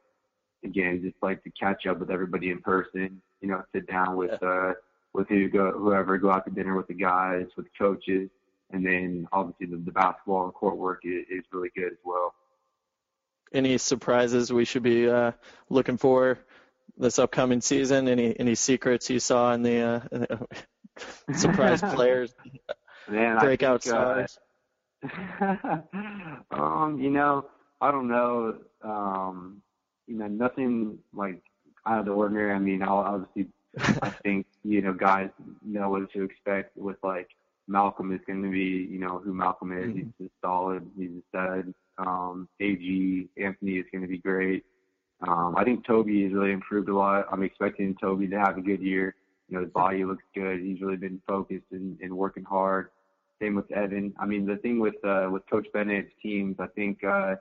[0.63, 3.21] again, just like to catch up with everybody in person.
[3.41, 4.47] You know, sit down with yeah.
[4.47, 4.73] uh
[5.13, 8.29] with who go whoever go out to dinner with the guys, with the coaches,
[8.71, 12.33] and then obviously the, the basketball and court work is, is really good as well.
[13.53, 15.33] Any surprises we should be uh,
[15.69, 16.39] looking for
[16.97, 18.07] this upcoming season?
[18.07, 20.37] Any any secrets you saw in the uh,
[21.35, 22.33] surprise players,
[23.09, 24.37] Man, breakout think, uh, stars?
[24.37, 24.50] Uh,
[26.51, 27.45] um, you know,
[27.79, 28.57] I don't know.
[28.83, 29.61] Um,
[30.07, 31.41] you know, nothing like
[31.85, 32.51] out of the ordinary.
[32.51, 33.47] I mean, I'll obviously
[34.01, 35.29] I think you know guys
[35.63, 37.29] know what to expect with like
[37.67, 39.87] Malcolm is going to be you know who Malcolm is.
[39.87, 39.97] Mm-hmm.
[39.97, 40.85] He's just solid.
[40.97, 41.73] He's a stud.
[41.97, 44.65] Um, AG Anthony is going to be great.
[45.27, 47.27] Um, I think Tobey has really improved a lot.
[47.31, 49.15] I'm expecting Tobey to have a good year.
[49.47, 50.61] You know, his body looks good.
[50.61, 52.89] He's really been focused and, and working hard.
[53.41, 54.13] Same with Evan.
[54.19, 57.35] I mean, the thing with uh, with Coach Bennett's teams, I think uh,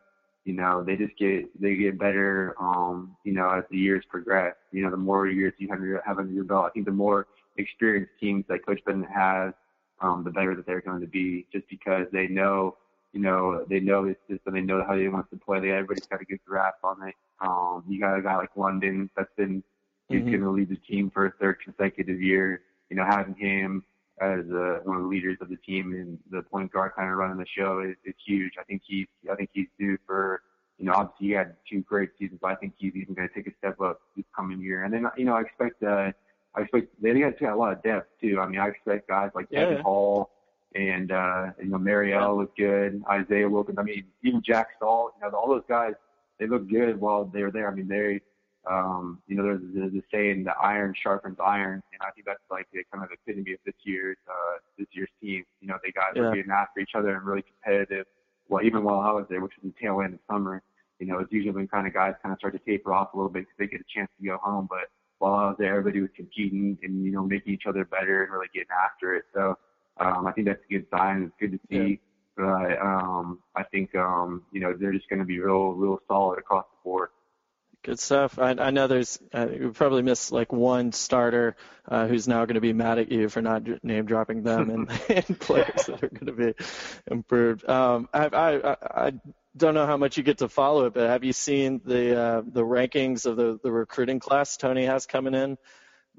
[0.45, 4.55] you know, they just get they get better um, you know, as the years progress.
[4.73, 6.93] You know, the more years you have your have under your belt, I think the
[6.93, 7.27] more
[7.59, 9.53] experienced teams that Coach Bennett has,
[10.01, 12.79] um, the better that they're going to be just because they know,
[13.13, 15.61] you know, they know his system, they know how he wants to play.
[15.61, 17.15] They everybody's got a good grasp on it.
[17.43, 19.63] Um, you got a guy like London that's been
[20.09, 20.31] he's mm-hmm.
[20.31, 22.63] going to lead the team for a third consecutive year.
[22.89, 23.85] You know, having him
[24.21, 27.17] as uh, one of the leaders of the team and the point guard kind of
[27.17, 28.53] running the show is, is huge.
[28.61, 30.43] I think he's I think he's due for
[30.79, 33.35] you know obviously he had two great seasons, but I think he's even going to
[33.35, 34.85] take a step up this coming year.
[34.85, 36.13] And then you know I expect uh,
[36.55, 38.39] I expect they got a lot of depth too.
[38.41, 39.65] I mean I expect guys like yeah.
[39.65, 40.31] Devon Hall
[40.75, 43.79] and uh, you know Marial was good, Isaiah Wilkins.
[43.79, 45.15] I mean even Jack Salt.
[45.17, 45.95] You know all those guys
[46.39, 47.71] they look good while they were there.
[47.71, 48.21] I mean they
[48.69, 52.43] um, you know, there's, there's a saying that iron sharpens iron, and I think that's
[52.51, 55.45] like the kind of epitome of this year's uh, this year's team.
[55.61, 56.23] You know, they guys yeah.
[56.23, 58.07] were getting after each other and really competitive.
[58.49, 60.63] Well, even while I was there, which was the tail end of summer,
[60.99, 63.17] you know, it's usually when kind of guys kind of start to taper off a
[63.17, 64.67] little bit because they get a chance to go home.
[64.69, 68.25] But while I was there, everybody was competing and you know making each other better
[68.25, 69.25] and really getting after it.
[69.33, 69.57] So
[69.99, 71.23] um, I think that's a good sign.
[71.23, 71.91] It's good to see.
[71.91, 71.97] Yeah.
[72.37, 76.39] But um, I think um, you know they're just going to be real, real solid
[76.39, 77.09] across the board.
[77.83, 78.39] Good stuff.
[78.39, 81.57] I, I know there's uh, you probably missed like one starter
[81.89, 84.91] uh, who's now going to be mad at you for not name dropping them and,
[85.09, 86.55] and players that are going to be
[87.11, 87.67] improved.
[87.67, 89.13] Um, I, I I
[89.57, 92.43] don't know how much you get to follow it, but have you seen the uh,
[92.45, 95.57] the rankings of the the recruiting class Tony has coming in?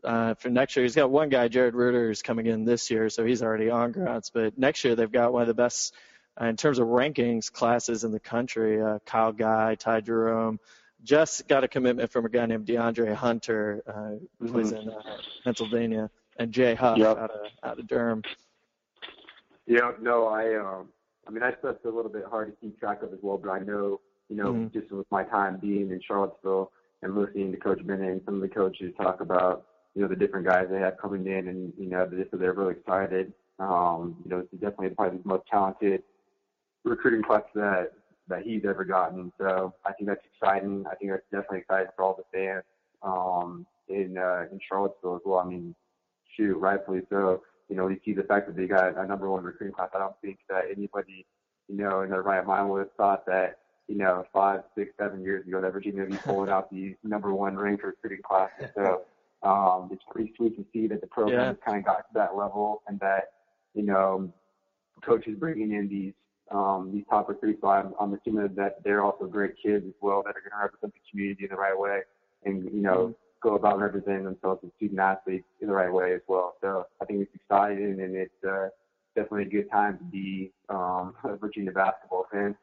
[0.03, 0.83] Uh, for next year.
[0.83, 3.91] He's got one guy, Jarred Reuter, who's coming in this year, so he's already on
[3.91, 4.31] grounds.
[4.33, 5.93] But next year they've got one of the best
[6.41, 8.81] uh, in terms of rankings classes in the country.
[8.81, 10.59] Uh, Kyle Guy, Ty Jerome,
[11.03, 14.75] just got a commitment from a guy named DeAndre Hunter, uh, who mm-hmm.
[14.75, 15.01] in uh,
[15.43, 17.17] Pennsylvania, and Jay Huff yep.
[17.17, 18.21] out of out of Durham.
[19.67, 20.89] Yeah, no, I um,
[21.27, 23.49] I mean, I stuff's a little bit hard to keep track of as well, but
[23.49, 24.77] I know, you know, mm-hmm.
[24.77, 28.41] just with my time being in Charlottesville and listening to Coach Bennett and some of
[28.41, 31.87] the coaches talk about, you know, the different guys they have coming in, and you
[31.87, 33.33] know, so they're really excited.
[33.59, 36.03] Um, you know, it's definitely probably the most talented
[36.83, 37.91] recruiting class that
[38.31, 39.31] that he's ever gotten.
[39.37, 40.85] So I think that's exciting.
[40.91, 42.63] I think that's definitely exciting for all the fans
[43.03, 45.39] um, in uh, in Charlottesville as well.
[45.39, 45.75] I mean,
[46.35, 47.43] shoot, rightfully so.
[47.69, 49.89] You know, you see the fact that they got a number one recruiting class.
[49.95, 51.25] I don't think that anybody,
[51.69, 55.23] you know, in their right mind would have thought that, you know, five, six, seven
[55.23, 58.69] years ago that Virginia would be pulling out the number one ranked recruiting classes.
[58.75, 59.03] So
[59.43, 61.47] um, it's pretty sweet to see that the program yeah.
[61.47, 63.31] has kind of got to that level and that,
[63.73, 64.31] you know,
[65.01, 66.13] coaches bringing in these
[66.49, 67.61] um, these top recruits.
[67.61, 70.63] So I'm, I'm assuming that they're also great kids as well that are going to
[70.63, 72.01] represent the community in the right way
[72.45, 73.47] and, you know, mm-hmm.
[73.47, 76.55] go about representing themselves as student athletes in the right way as well.
[76.61, 78.69] So I think it's exciting and it's uh,
[79.15, 82.55] definitely a good time to be um, a Virginia basketball fan.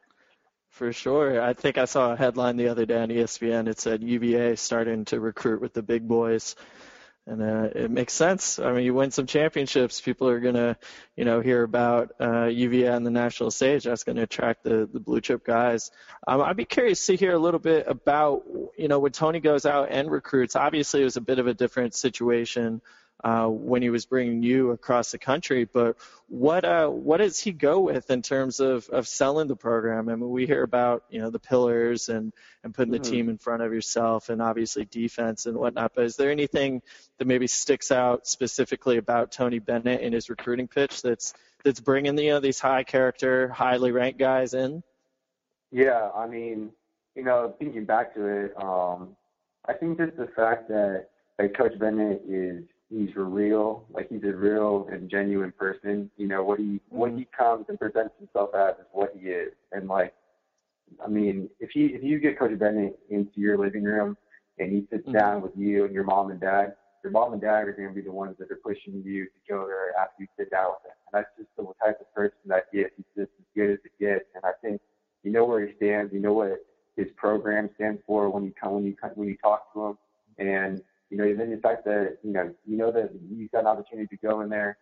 [0.69, 1.41] For sure.
[1.41, 3.67] I think I saw a headline the other day on ESPN.
[3.67, 6.55] It said UVA starting to recruit with the big boys
[7.29, 8.57] and uh, it makes sense.
[8.57, 10.77] I mean, you win some championships, people are gonna,
[11.15, 13.83] you know, hear about uh, UVA on the national stage.
[13.83, 15.91] That's gonna attract the the blue chip guys.
[16.27, 18.43] Um, I'd be curious to hear a little bit about,
[18.77, 20.55] you know, when Tony goes out and recruits.
[20.55, 22.81] Obviously, it was a bit of a different situation
[23.23, 25.65] uh, when he was bringing you across the country.
[25.65, 30.09] But what uh, what does he go with in terms of, of selling the program?
[30.09, 33.03] I mean, we hear about you know the pillars and and putting mm-hmm.
[33.03, 35.93] the team in front of yourself, and obviously defense and whatnot.
[35.95, 36.81] But is there anything
[37.17, 42.17] that maybe sticks out specifically about Tony Bennett in his recruiting pitch that's that's bringing
[42.17, 44.83] you know these high character, highly ranked guys in?
[45.71, 46.71] Yeah, I mean,
[47.15, 49.15] you know, thinking back to it, um,
[49.67, 54.33] I think just the fact that like Coach Bennett is he's real, like he's a
[54.33, 56.09] real and genuine person.
[56.17, 59.53] You know what he what he comes and presents himself as is what he is,
[59.71, 60.13] and like,
[61.03, 64.17] I mean, if you if you get Coach Bennett into your living room
[64.57, 65.17] and he sits mm-hmm.
[65.17, 67.95] down with you and your mom and dad, your mom and dad are going to
[67.95, 70.91] be the ones that are pushing you to go there after you sit down with
[70.91, 70.97] him.
[71.13, 72.91] And that's just the type of person that he is.
[72.97, 74.25] He's just as good as it gets.
[74.35, 74.81] And I think
[75.23, 76.13] you know where he stands.
[76.13, 79.71] You know what his program stands for when you come when you when you talk
[79.73, 79.97] to him.
[80.39, 83.67] And you know, then the fact that you know you know that you've got an
[83.67, 84.77] opportunity to go in there,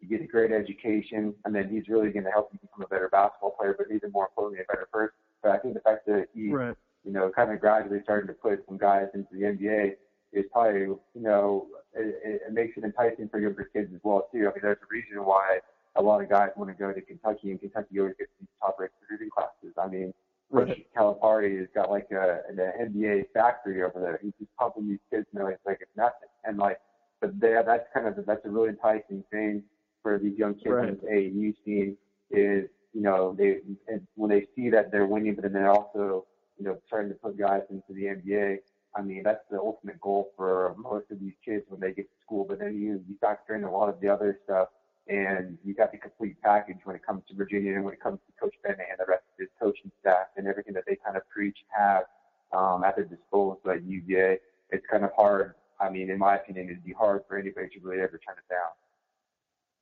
[0.00, 2.88] you get a great education, and then he's really going to help you become a
[2.88, 5.14] better basketball player, but even more importantly, a better person.
[5.42, 6.76] But I think the fact that he, right.
[7.04, 9.94] you know, kind of gradually starting to put some guys into the NBA
[10.32, 14.40] is probably, you know, it, it makes it enticing for younger kids as well too.
[14.40, 15.58] I mean, there's a reason why
[15.96, 18.94] a lot of guys want to go to Kentucky, and Kentucky always gets these top-ranked
[19.00, 19.74] recruiting classes.
[19.76, 20.14] I mean,
[20.50, 20.86] Right.
[20.96, 24.18] Calipari has got like a, an NBA factory over there.
[24.20, 26.28] He's just pumping these kids millions like it's nothing.
[26.44, 26.78] And like,
[27.20, 29.62] but they, that's kind of that's a really enticing thing
[30.02, 30.88] for these young kids right.
[30.88, 31.96] in the AAU scene
[32.30, 36.26] is you know they and when they see that they're winning, but then they're also
[36.58, 38.58] you know starting to put guys into the NBA.
[38.96, 42.16] I mean, that's the ultimate goal for most of these kids when they get to
[42.24, 42.44] school.
[42.48, 44.68] But then you you factor in a lot of the other stuff
[45.08, 48.18] and you got the complete package when it comes to Virginia and when it comes
[48.26, 51.16] to Coach Bennett and the rest of his coaching staff and everything that they kind
[51.16, 52.04] of preach have
[52.52, 54.38] um, at their disposal at UVA.
[54.70, 55.54] It's kind of hard.
[55.80, 58.52] I mean, in my opinion, it'd be hard for anybody to really ever turn it
[58.52, 58.70] down.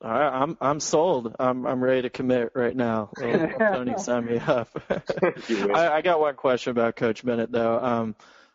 [0.00, 1.34] All right, I'm I'm sold.
[1.40, 3.10] I'm I'm ready to commit right now.
[3.18, 4.68] Tony, sign me up.
[4.90, 7.80] I, I got one question about Coach Bennett though.
[7.80, 8.14] Um,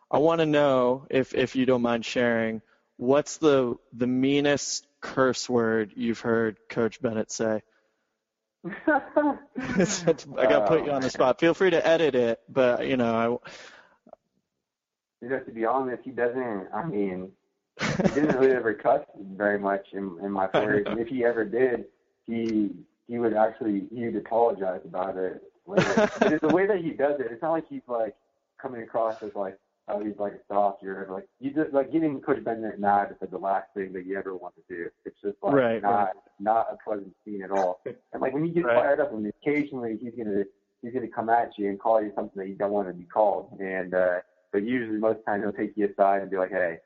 [0.10, 2.62] I want to know if if you don't mind sharing,
[2.96, 7.62] what's the the meanest curse word you've heard Coach Bennett say?
[8.88, 11.40] I got to put you on the spot.
[11.40, 13.52] Feel free to edit it, but you know, I.
[15.22, 16.68] You know, to be honest, he doesn't.
[16.74, 17.32] I mean,
[17.80, 19.02] he didn't really ever cuss
[19.36, 20.84] very much in, in my career.
[20.86, 21.86] And if he ever did,
[22.26, 22.72] he
[23.08, 25.44] he would actually he would apologize about it.
[25.68, 27.28] The way that he does it.
[27.30, 28.16] It's not like he's like
[28.62, 31.08] coming across as like oh, he's like a softer.
[31.10, 34.18] Like you just like getting Coach Bennett mad is like the last thing that you
[34.18, 34.90] ever want to do.
[35.06, 36.14] It's just like right, not right.
[36.40, 37.82] not a pleasant scene at all.
[37.86, 38.76] And like when you get right.
[38.76, 40.44] fired up, and occasionally he's gonna
[40.82, 43.06] he's gonna come at you and call you something that you don't want to be
[43.06, 43.58] called.
[43.60, 44.20] And uh,
[44.52, 46.78] but usually most times he'll take you aside and be like, hey,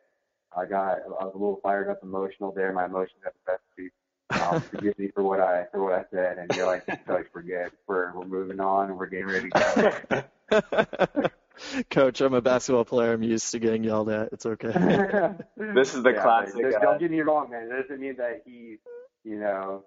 [0.56, 2.72] I got I was a little fired up, emotional there.
[2.74, 3.92] My emotions at the best speed.
[4.30, 7.72] Um, forgive me for what I for what I said, and you're like, Coach, forget.
[7.88, 10.24] We're we're moving on, and we're getting ready to go.
[11.90, 13.14] Coach, I'm a basketball player.
[13.14, 14.30] I'm used to getting yelled at.
[14.32, 14.68] It's okay.
[15.58, 16.62] this is the yeah, classic.
[16.62, 17.70] Don't, don't uh, get me wrong, man.
[17.72, 18.78] It doesn't mean that he's,
[19.24, 19.84] you know,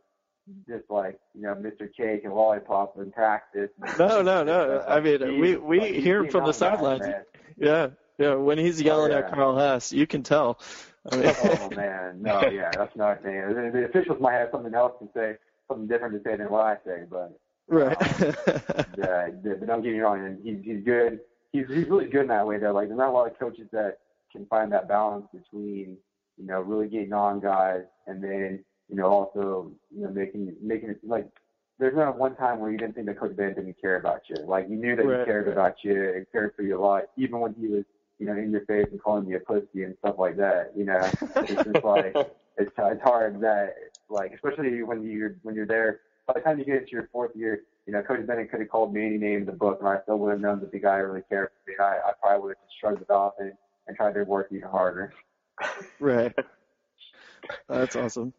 [0.68, 1.88] just like you know, Mr.
[1.94, 3.70] Cake and Lollipop in practice.
[3.98, 4.78] No, no, no.
[4.78, 7.06] Uh, I mean, we we like, hear him from the sidelines.
[7.56, 8.34] Yeah, yeah.
[8.34, 9.26] When he's oh, yelling oh, yeah.
[9.26, 10.58] at Karl Hess, you can tell.
[11.10, 13.72] I mean, oh man, no, yeah, that's not a thing.
[13.72, 15.36] The officials might have something else to say,
[15.68, 17.38] something different to say than what I say, but.
[17.70, 17.96] Right.
[18.22, 18.34] Um,
[18.98, 20.36] yeah, but don't get me wrong.
[20.42, 21.20] He's he's good
[21.52, 22.72] he's he's really good in that way though.
[22.72, 23.98] Like there's not a lot of coaches that
[24.32, 25.96] can find that balance between
[26.36, 30.90] you know really getting on guys and then you know also you know making making
[30.90, 31.28] it like
[31.78, 34.36] there's not one time where you didn't think that Coach Ben didn't care about you.
[34.44, 35.52] Like you knew that right, he cared right.
[35.52, 37.84] about you and cared for you a lot, even when he was
[38.18, 40.72] you know in your face and calling you a pussy and stuff like that.
[40.76, 42.14] You know, it's just like
[42.58, 43.74] it's it's hard that
[44.08, 46.00] like especially when you're when you're there.
[46.32, 48.68] By the time you get into your fourth year, you know, Coach Bennett could have
[48.68, 50.78] called me any name in the book, and I still would have known that the
[50.78, 51.76] guy really cared for me.
[51.80, 53.52] I, I probably would have just shrugged it off and,
[53.88, 55.12] and tried to work even harder.
[55.98, 56.32] Right.
[57.68, 58.32] That's awesome.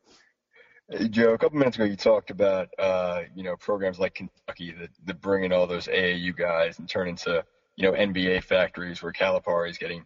[0.89, 4.71] Hey, Joe, a couple minutes ago, you talked about uh, you know programs like Kentucky
[4.71, 7.43] that, that bring in all those AAU guys and turn into
[7.75, 10.06] you know NBA factories where Calipari is getting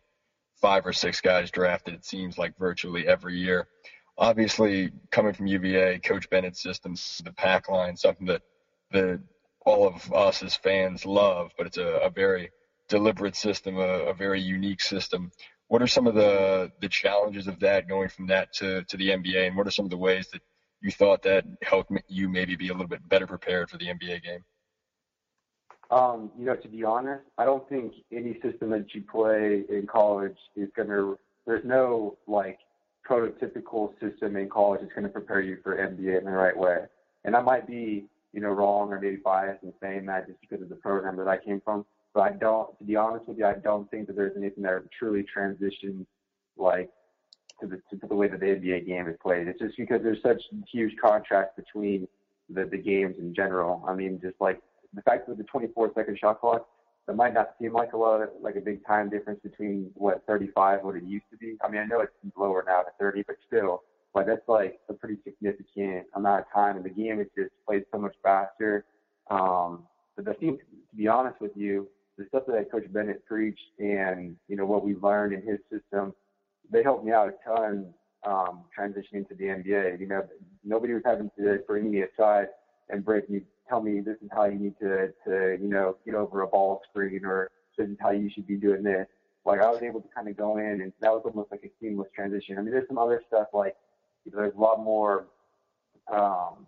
[0.60, 1.94] five or six guys drafted.
[1.94, 3.68] It seems like virtually every year.
[4.18, 8.42] Obviously, coming from UVA, Coach Bennett's system, the pack line, something that
[8.92, 9.20] that
[9.66, 12.52] all of us as fans love, but it's a, a very
[12.88, 15.32] deliberate system, a, a, very unique system.
[15.68, 19.10] What are some of the the challenges of that going from that to to the
[19.10, 20.42] NBA, and what are some of the ways that
[20.82, 24.24] you thought that helped you maybe be a little bit better prepared for the NBA
[24.24, 24.44] game?
[25.92, 29.88] Um, you know, to be honest, I don't think any system that you play in
[29.88, 31.16] college is gonna.
[31.46, 32.60] There's no like
[33.10, 36.80] prototypical system in college is going to prepare you for NBA in the right way.
[37.24, 40.62] And I might be, you know, wrong or maybe biased in saying that just because
[40.62, 41.86] of the program that I came from.
[42.14, 44.84] But I don't, to be honest with you, I don't think that there's anything that
[44.98, 46.06] truly transitions
[46.58, 46.90] like
[47.62, 49.48] to the to the way that the NBA game is played.
[49.48, 50.42] It's just because there's such
[50.72, 52.08] huge contrast between
[52.50, 53.84] the the games in general.
[53.88, 54.60] I mean, just like
[54.94, 56.68] the fact that the 24 second shot clock,
[57.08, 60.24] that might not seem like a lot of, like a big time difference between what
[60.28, 61.56] 35 what it used to be.
[61.64, 64.94] I mean, I know it's lower now to 30, but still, like that's like a
[64.94, 68.86] pretty significant amount of time, and the game is just played so much faster.
[69.30, 69.84] Um,
[70.16, 71.88] but I think, to be honest with you,
[72.18, 76.14] the stuff that Coach Bennett preached and you know what we learned in his system,
[76.72, 77.94] they helped me out a ton
[78.26, 80.00] um, transitioning to the NBA.
[80.00, 80.24] You know,
[80.64, 82.48] nobody was having to bring me aside
[82.90, 86.16] and break me, tell me this is how you need to, to you know, get
[86.16, 89.08] over a ball screen or this is how you should be doing this.
[89.46, 91.72] Like I was able to kind of go in, and that was almost like a
[91.80, 92.58] seamless transition.
[92.58, 93.76] I mean, there's some other stuff like
[94.26, 95.28] you know, there's a lot more.
[96.12, 96.68] Um,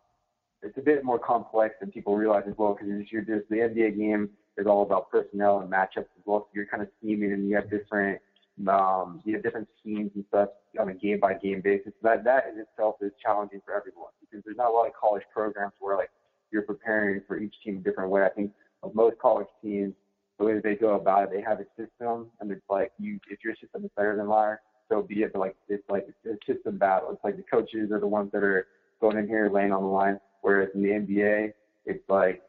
[0.62, 3.98] it's a bit more complex than people realize as well because you're just the NBA
[3.98, 6.42] game is all about personnel and matchups as well.
[6.42, 8.20] So you're kind of scheming and you have different
[8.68, 11.94] um, you have different schemes and stuff on a game by game basis.
[12.02, 15.24] That that in itself is challenging for everyone because there's not a lot of college
[15.34, 16.10] programs where like
[16.52, 18.24] you're preparing for each team a different way.
[18.24, 18.52] I think
[18.84, 19.94] of most college teams,
[20.40, 23.20] the way that they go about it, they have a system, and it's like you
[23.30, 25.34] if your system is better than ours, so be it.
[25.34, 27.10] But like it's like it's a system battle.
[27.12, 28.68] It's like the coaches are the ones that are
[29.02, 30.20] going in here laying on the line.
[30.42, 31.54] Whereas in the NBA,
[31.86, 32.44] it's like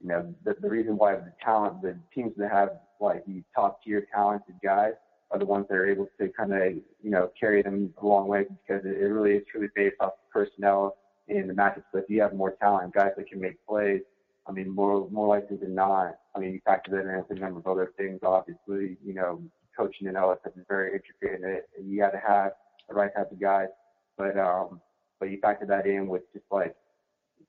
[0.00, 3.82] you know the, the reason why the talent, the teams that have like the top
[3.82, 4.92] tier talented guys
[5.32, 8.28] are the ones that are able to kind of you know carry them a long
[8.28, 10.96] way because it, it really is truly based off personnel
[11.28, 11.84] in the matchups.
[11.92, 14.02] But if you have more talent, guys that can make plays,
[14.46, 17.60] I mean, more more likely than not, I mean, you factor that in a number
[17.60, 18.20] of other things.
[18.24, 19.40] Obviously, you know,
[19.76, 22.52] coaching in LSF is very intricate, and it, you got to have
[22.88, 23.68] the right type of guys.
[24.16, 24.80] But um,
[25.20, 26.74] but you factor that in with just like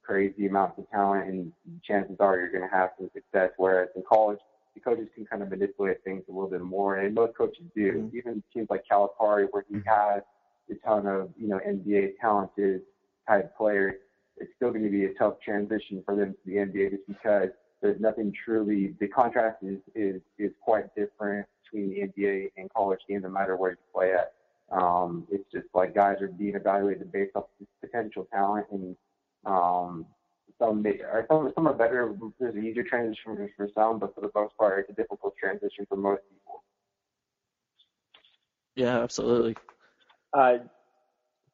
[0.03, 1.51] crazy amounts of talent, and
[1.83, 3.51] chances are you're going to have some success.
[3.57, 4.39] Whereas in college,
[4.75, 7.91] the coaches can kind of manipulate things a little bit more, and most coaches do.
[7.93, 8.17] Mm-hmm.
[8.17, 9.89] Even teams like Calipari, where he mm-hmm.
[9.89, 10.21] has
[10.69, 12.81] a ton of you know NBA talented
[13.27, 13.97] type player,
[14.37, 17.49] it's still going to be a tough transition for them to the NBA just because
[17.81, 18.95] there's nothing truly.
[18.99, 23.55] The contrast is is is quite different between the NBA and college game, no matter
[23.57, 24.33] where you play at.
[24.71, 27.45] Um, it's just like guys are being evaluated based off
[27.81, 28.95] potential talent and
[29.45, 30.05] um,
[30.59, 32.15] some are some some are better.
[32.39, 35.85] There's an easier transition for some, but for the most part, it's a difficult transition
[35.87, 36.63] for most people.
[38.75, 39.55] Yeah, absolutely.
[40.33, 40.57] Uh,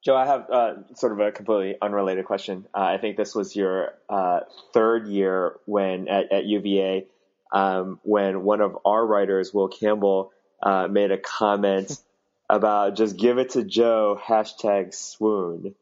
[0.04, 2.66] Joe, I have uh, sort of a completely unrelated question.
[2.74, 4.42] Uh, I think this was your uh,
[4.74, 7.08] third year when at, at UVA,
[7.52, 10.32] um, when one of our writers, Will Campbell,
[10.64, 11.92] uh, made a comment
[12.50, 15.76] about just give it to Joe hashtag swoon.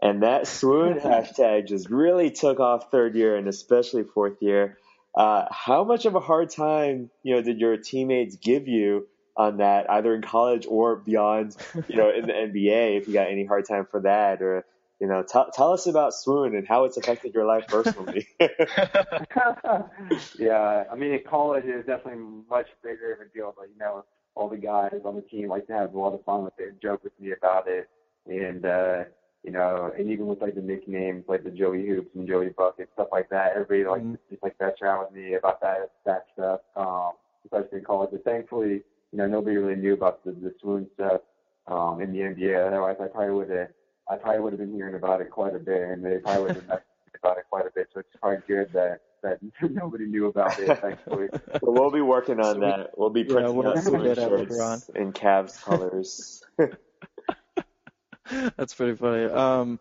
[0.00, 4.78] And that swoon hashtag just really took off third year and especially fourth year.
[5.14, 9.56] Uh, how much of a hard time, you know, did your teammates give you on
[9.58, 11.56] that, either in college or beyond,
[11.88, 12.98] you know, in the NBA?
[12.98, 14.66] If you got any hard time for that, or
[15.00, 18.26] you know, t- tell us about swoon and how it's affected your life personally.
[20.38, 23.78] yeah, I mean, in college it was definitely much bigger of a deal, but you
[23.78, 26.54] know, all the guys on the team like to have a lot of fun with
[26.58, 27.88] it, joke with me about it,
[28.26, 28.66] and.
[28.66, 29.04] uh
[29.44, 32.90] you know, and even with like the nicknames like the Joey Hoops and Joey Bucket,
[32.94, 34.14] stuff like that, everybody like mm-hmm.
[34.30, 37.12] just like mess around with me about that that stuff, um,
[37.44, 38.10] especially in college.
[38.10, 41.20] But thankfully, you know, nobody really knew about the, the swoon stuff
[41.66, 42.66] um, in the NBA.
[42.66, 43.68] Otherwise, I probably would have
[44.10, 46.54] I probably would have been hearing about it quite a bit, and they probably would
[46.56, 46.82] have messed
[47.22, 47.88] about it quite a bit.
[47.92, 49.38] So it's probably good that that
[49.70, 50.78] nobody knew about it.
[50.78, 51.28] Thankfully,
[51.62, 52.90] well, we'll be working on that.
[52.96, 56.42] We'll be printing yeah, we'll out swoon shirts in Cavs colors.
[58.56, 59.24] That's pretty funny.
[59.24, 59.80] Um,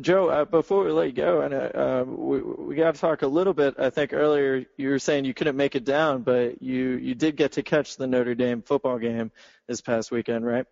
[0.00, 3.26] Joe, uh, before we let you go, and uh, we we got to talk a
[3.26, 3.76] little bit.
[3.78, 7.36] I think earlier you were saying you couldn't make it down, but you you did
[7.36, 9.30] get to catch the Notre Dame football game
[9.68, 10.66] this past weekend, right?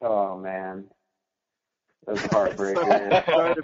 [0.00, 0.84] Oh man,
[2.06, 2.90] that was heartbreaking.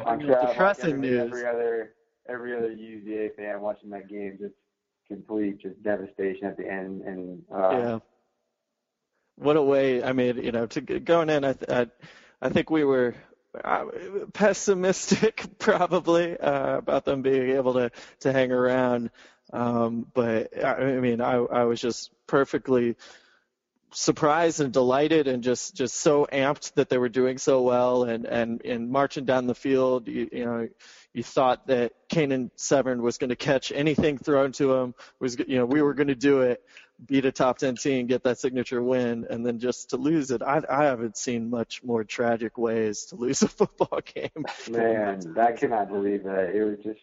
[0.07, 1.33] I'm sure depressing every, news.
[1.33, 1.93] Every other
[2.29, 4.55] every other UVA fan watching that game, just
[5.09, 7.99] complete just devastation at the end, and uh, yeah.
[9.37, 10.03] What a way!
[10.03, 11.87] I mean, you know, to going in, I, I
[12.43, 13.15] I think we were
[13.65, 13.87] uh,
[14.33, 17.91] pessimistic probably uh, about them being able to
[18.21, 19.11] to hang around.
[19.53, 22.97] Um, but I mean, I, I was just perfectly
[23.91, 28.27] surprised and delighted and just just so amped that they were doing so well and
[28.27, 30.09] and and marching down the field.
[30.09, 30.69] You, you know,
[31.15, 34.95] you thought that Canaan Severin was going to catch anything thrown to him.
[35.21, 36.63] Was you know we were going to do it.
[37.07, 40.43] Beat a top 10 team, get that signature win, and then just to lose it.
[40.43, 44.45] I, I haven't seen much more tragic ways to lose a football game.
[44.71, 46.55] Man, I cannot believe that.
[46.55, 47.01] It was just,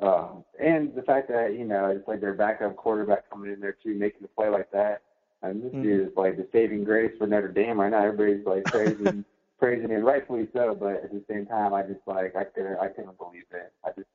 [0.00, 3.76] uh, and the fact that, you know, it's like their backup quarterback coming in there
[3.82, 5.02] too, making a play like that.
[5.42, 5.82] And this mm-hmm.
[5.82, 8.04] dude is like the saving grace for Notre Dame right now.
[8.04, 9.24] Everybody's like praising,
[9.58, 10.76] praising him, rightfully so.
[10.78, 13.72] But at the same time, I just like, I couldn't, I couldn't believe it.
[13.84, 14.08] I just,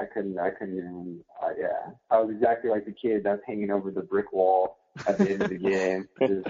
[0.00, 1.92] I couldn't, I couldn't even, uh, yeah.
[2.10, 5.42] I was exactly like the kid that's hanging over the brick wall at the end
[5.42, 6.08] of the game.
[6.20, 6.48] Just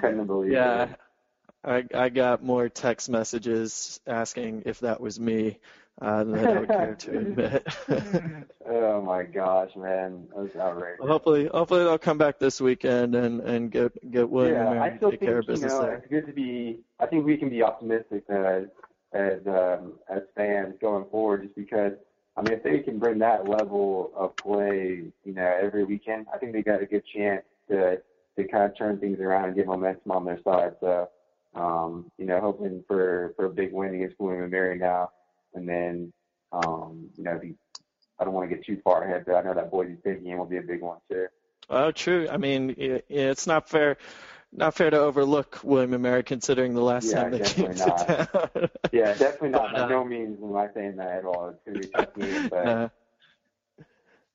[0.00, 0.84] couldn't believe yeah.
[0.84, 0.98] it.
[1.64, 5.58] I I got more text messages asking if that was me
[6.00, 7.66] uh, than I would care to admit.
[8.68, 10.98] oh my gosh, man, that was outrageous.
[11.00, 14.80] Well, hopefully, hopefully they'll come back this weekend and and get get William yeah, and
[14.80, 15.96] I still take think, care of business you know, there.
[15.96, 16.80] It's good to be.
[16.98, 18.64] I think we can be optimistic as
[19.12, 21.92] as um, as fans going forward, just because
[22.36, 26.38] I mean, if they can bring that level of play, you know, every weekend, I
[26.38, 28.00] think they got a good chance to
[28.36, 30.76] to kind of turn things around and get momentum on their side.
[30.80, 31.08] So,
[31.54, 35.10] um, you know, hoping for for a big win against William and Mary now,
[35.54, 36.12] and then,
[36.52, 37.54] um, you know, the,
[38.18, 40.38] I don't want to get too far ahead, but I know that Boise State game
[40.38, 41.26] will be a big one too.
[41.68, 42.28] Oh, true.
[42.30, 43.98] I mean, it's not fair
[44.52, 47.98] not fair to overlook William and Mary considering the last yeah, time they came not.
[47.98, 48.70] to town.
[48.92, 49.74] yeah, definitely not.
[49.74, 51.54] Uh, By no means am I saying that at all.
[51.66, 52.88] It's gonna be a tough but uh,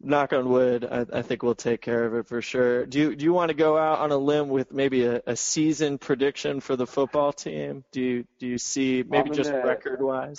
[0.01, 2.85] knock on wood, I, I think we'll take care of it for sure.
[2.85, 5.35] Do you do you want to go out on a limb with maybe a, a
[5.35, 7.83] season prediction for the football team?
[7.91, 10.37] Do you do you see maybe just record wise?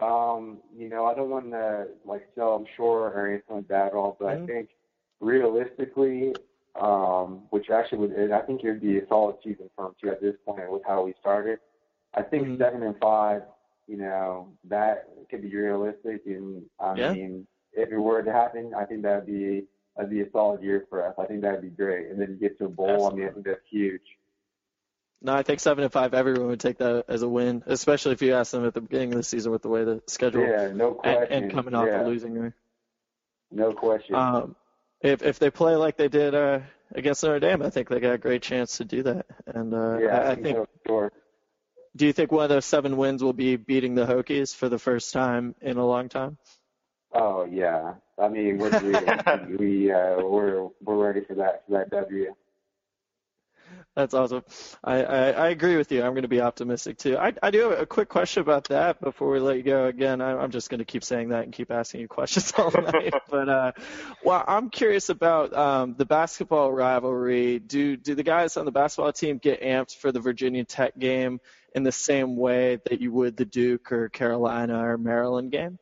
[0.00, 3.88] Um, you know, I don't want to like sell them short or anything like that
[3.88, 4.44] at all, but Mhm.
[4.44, 4.68] I think
[5.20, 6.34] realistically,
[6.76, 9.94] um, which actually would, and I think it would be a solid season for them
[10.02, 11.58] too at this point with how we started.
[12.14, 12.58] I think Mhm.
[12.58, 13.42] seven and five,
[13.86, 17.12] you know, that could be realistic, and I Yeah.
[17.12, 19.66] mean, if it were to happen, I think that'd be
[19.96, 21.14] that'd be a solid year for us.
[21.18, 23.06] I think that'd be great, and then you get to a bowl.
[23.06, 24.16] I mean, I think that's huge.
[25.20, 26.14] No, I think seven and five.
[26.14, 29.10] Everyone would take that as a win, especially if you ask them at the beginning
[29.14, 31.42] of the season with the way the schedule Yeah, no question.
[31.42, 32.54] and coming off yeah, a losing run.
[33.50, 34.14] no question.
[34.14, 34.54] Um,
[35.00, 36.60] if if they play like they did uh,
[36.94, 39.26] against Notre Dame, I think they got a great chance to do that.
[39.46, 40.68] And uh, yeah, I, I think.
[40.86, 41.12] sure.
[41.96, 44.78] Do you think one of those seven wins will be beating the Hokies for the
[44.78, 46.38] first time in a long time?
[47.12, 51.90] Oh yeah, I mean we're we, we uh, we're we're ready for that for that
[51.90, 52.34] W.
[53.98, 54.44] That's awesome.
[54.84, 56.04] I, I, I agree with you.
[56.04, 57.18] I'm going to be optimistic too.
[57.18, 59.86] I, I do have a quick question about that before we let you go.
[59.86, 62.70] Again, I, I'm just going to keep saying that and keep asking you questions all
[62.92, 63.12] night.
[63.28, 63.72] but uh,
[64.22, 67.58] well, I'm curious about um, the basketball rivalry.
[67.58, 71.40] Do do the guys on the basketball team get amped for the Virginia Tech game
[71.74, 75.78] in the same way that you would the Duke or Carolina or Maryland game?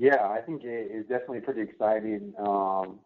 [0.00, 2.34] Yeah, I think it is definitely pretty exciting.
[2.36, 2.98] Um,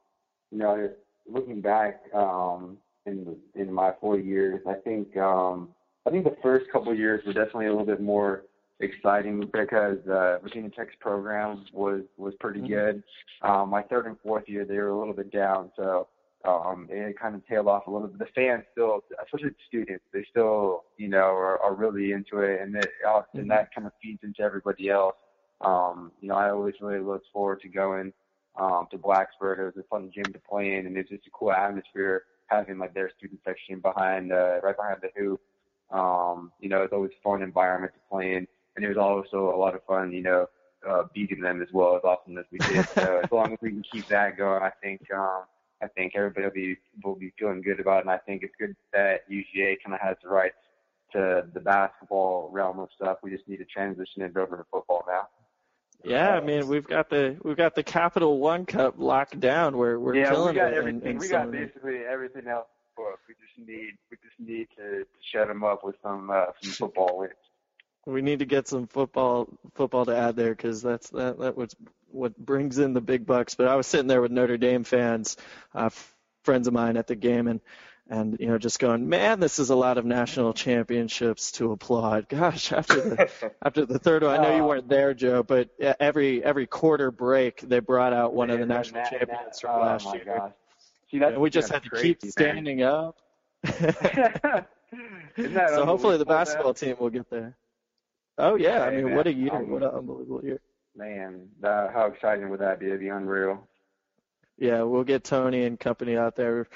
[0.51, 0.91] you know,
[1.29, 5.71] looking back um, in in my four years, I think um,
[6.07, 8.45] I think the first couple of years were definitely a little bit more
[8.81, 12.69] exciting because uh, Virginia Tech's program was was pretty Mhm.
[12.69, 13.03] good.
[13.43, 16.09] Um, my third and fourth year, they were a little bit down, so
[16.45, 18.19] um, it kind of tailed off a little bit.
[18.19, 22.63] The fans still, especially the students, they still, you know, are, are really into it,
[22.63, 22.89] and that
[23.35, 25.17] and that kind of feeds into everybody else.
[25.61, 28.15] Um, you know, I always really looked forward to going
[28.59, 29.59] um, to Blacksburg.
[29.59, 32.79] It was a fun gym to play in, and it's just a cool atmosphere having
[32.79, 35.41] like their student section behind, uh, right behind the hoop.
[35.91, 38.47] Um, you know, it's always a fun environment to play in,
[38.77, 40.47] and it was also a lot of fun, you know,
[40.89, 42.87] uh, beating them as well as awesome as we did.
[42.95, 45.45] So as long as we can keep that going, I think, um,
[45.83, 48.55] I think everybody will be will be feeling good about it, and I think it's
[48.59, 50.57] good that UVA kind of has the rights
[51.13, 53.19] to the basketball realm of stuff.
[53.23, 55.29] We just need to transition it over to football now.
[56.05, 59.77] Yeah, I mean we've got the we've got the Capital One Cup locked down.
[59.77, 60.77] We're we're yeah, killing we got it.
[60.77, 61.03] everything.
[61.03, 63.29] in, in we got basically everything else booked.
[63.29, 66.73] We just need we just need to, to shut them up with some uh, some
[66.73, 67.33] football wins.
[68.07, 71.77] We need to get some football football to add there because that's that that was
[72.11, 73.55] what brings in the big bucks.
[73.55, 75.37] But I was sitting there with Notre Dame fans,
[75.75, 75.91] uh,
[76.45, 77.61] friends of mine at the game, and
[78.11, 82.29] and you know just going, man, this is a lot of national championships to applaud.
[82.29, 83.31] Gosh, after the
[83.65, 84.67] after the third one, I know you Oh.
[84.69, 89.03] weren't there, Joe, but every every quarter break they brought out one of the national
[89.03, 90.53] that- champions that- from oh last my year, Gosh.
[91.11, 93.17] See, that's, and we just had to keep crazy, standing up.
[95.47, 97.57] So hopefully the basketball team will get there.
[98.39, 99.55] Oh yeah, I mean, man, what a year!
[99.55, 100.61] um, What an unbelievable year.
[100.97, 102.87] Man, that, how exciting would that be?
[102.87, 103.69] It'd be unreal.
[104.59, 106.67] Yeah, we'll get Tony and company out there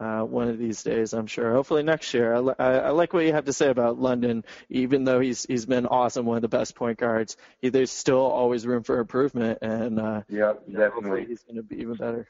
[0.00, 1.52] uh, one of these days, I'm sure.
[1.52, 2.34] Hopefully next year.
[2.34, 4.44] I, I, I like what you have to say about London.
[4.70, 8.18] Even though he's he's been awesome, one of the best point guards, he, there's still
[8.18, 11.24] always room for improvement, and uh, Yep, you know, hopefully definitely.
[11.26, 12.28] he's going to be even better.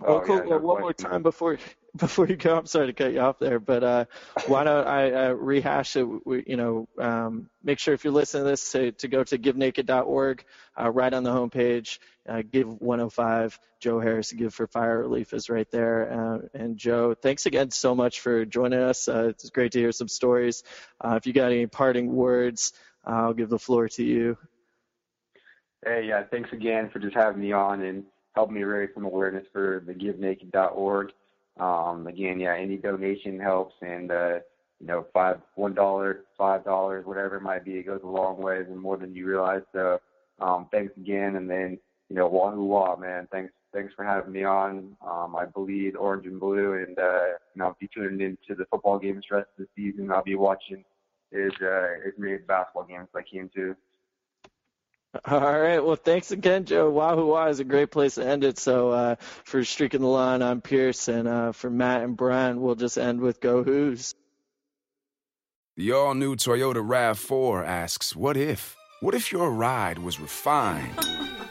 [0.00, 0.36] Well, oh, cool.
[0.36, 1.58] Yeah, no well, one more time before
[1.96, 2.56] before you go.
[2.56, 4.04] I'm sorry to cut you off there, but uh,
[4.46, 6.04] why don't I uh, rehash it?
[6.04, 9.38] We, you know, um, make sure if you're listening to this to, to go to
[9.38, 10.44] givenaked.org,
[10.80, 11.98] uh, right on the homepage.
[12.28, 14.32] Uh, give 105 Joe Harris.
[14.32, 16.12] Give for fire relief is right there.
[16.12, 19.08] Uh, and Joe, thanks again so much for joining us.
[19.08, 20.62] Uh, it's great to hear some stories.
[21.04, 22.72] if you got any parting words,
[23.04, 24.36] I'll give the floor to you.
[25.84, 29.46] Hey, yeah, thanks again for just having me on and helping me raise some awareness
[29.52, 31.12] for the GiveNaked.org.
[31.60, 34.38] Um, again, yeah, any donation helps, and uh,
[34.80, 38.40] you know, five, one dollar, five dollars, whatever it might be, it goes a long
[38.40, 39.62] way and more than you realize.
[39.72, 40.00] So,
[40.40, 44.42] um, thanks again, and then you know, wahoo wah, man, thanks, thanks for having me
[44.42, 44.96] on.
[45.06, 48.64] Um, I bleed orange and blue, and uh, you know, I'll be tuning into the
[48.70, 50.10] football games rest of the season.
[50.10, 50.82] I'll be watching
[51.32, 53.76] as uh, as many basketball games I can too.
[55.24, 55.84] All right.
[55.84, 56.88] Well, thanks again, Joe.
[56.88, 58.58] Wahoo Wah is a great place to end it.
[58.58, 62.76] So uh, for Streaking the Line, I'm Pierce, and uh, for Matt and Brian, we'll
[62.76, 64.14] just end with Go Hoos.
[65.76, 68.76] The all-new Toyota RAV4 asks, what if?
[69.00, 70.98] What if your ride was refined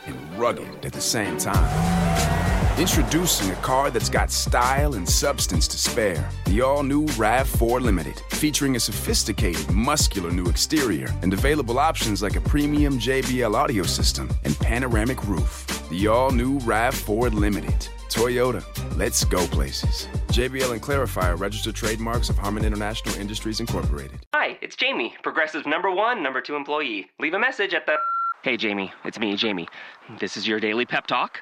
[0.05, 2.38] and rugged at the same time?
[2.79, 6.29] Introducing a car that's got style and substance to spare.
[6.45, 12.37] The all new RAV4 Limited, featuring a sophisticated, muscular new exterior and available options like
[12.37, 15.67] a premium JBL audio system and panoramic roof.
[15.89, 17.89] The all new RAV4 Limited.
[18.07, 18.63] Toyota,
[18.97, 20.07] let's go places.
[20.29, 24.25] JBL and Clari-Fi are registered trademarks of Harman International Industries Incorporated.
[24.33, 27.09] Hi, it's Jamie, Progressive number one, number two employee.
[27.19, 27.97] Leave a message at the.
[28.41, 29.67] Hey, Jamie, it's me, Jamie.
[30.21, 31.41] This is your daily pep talk.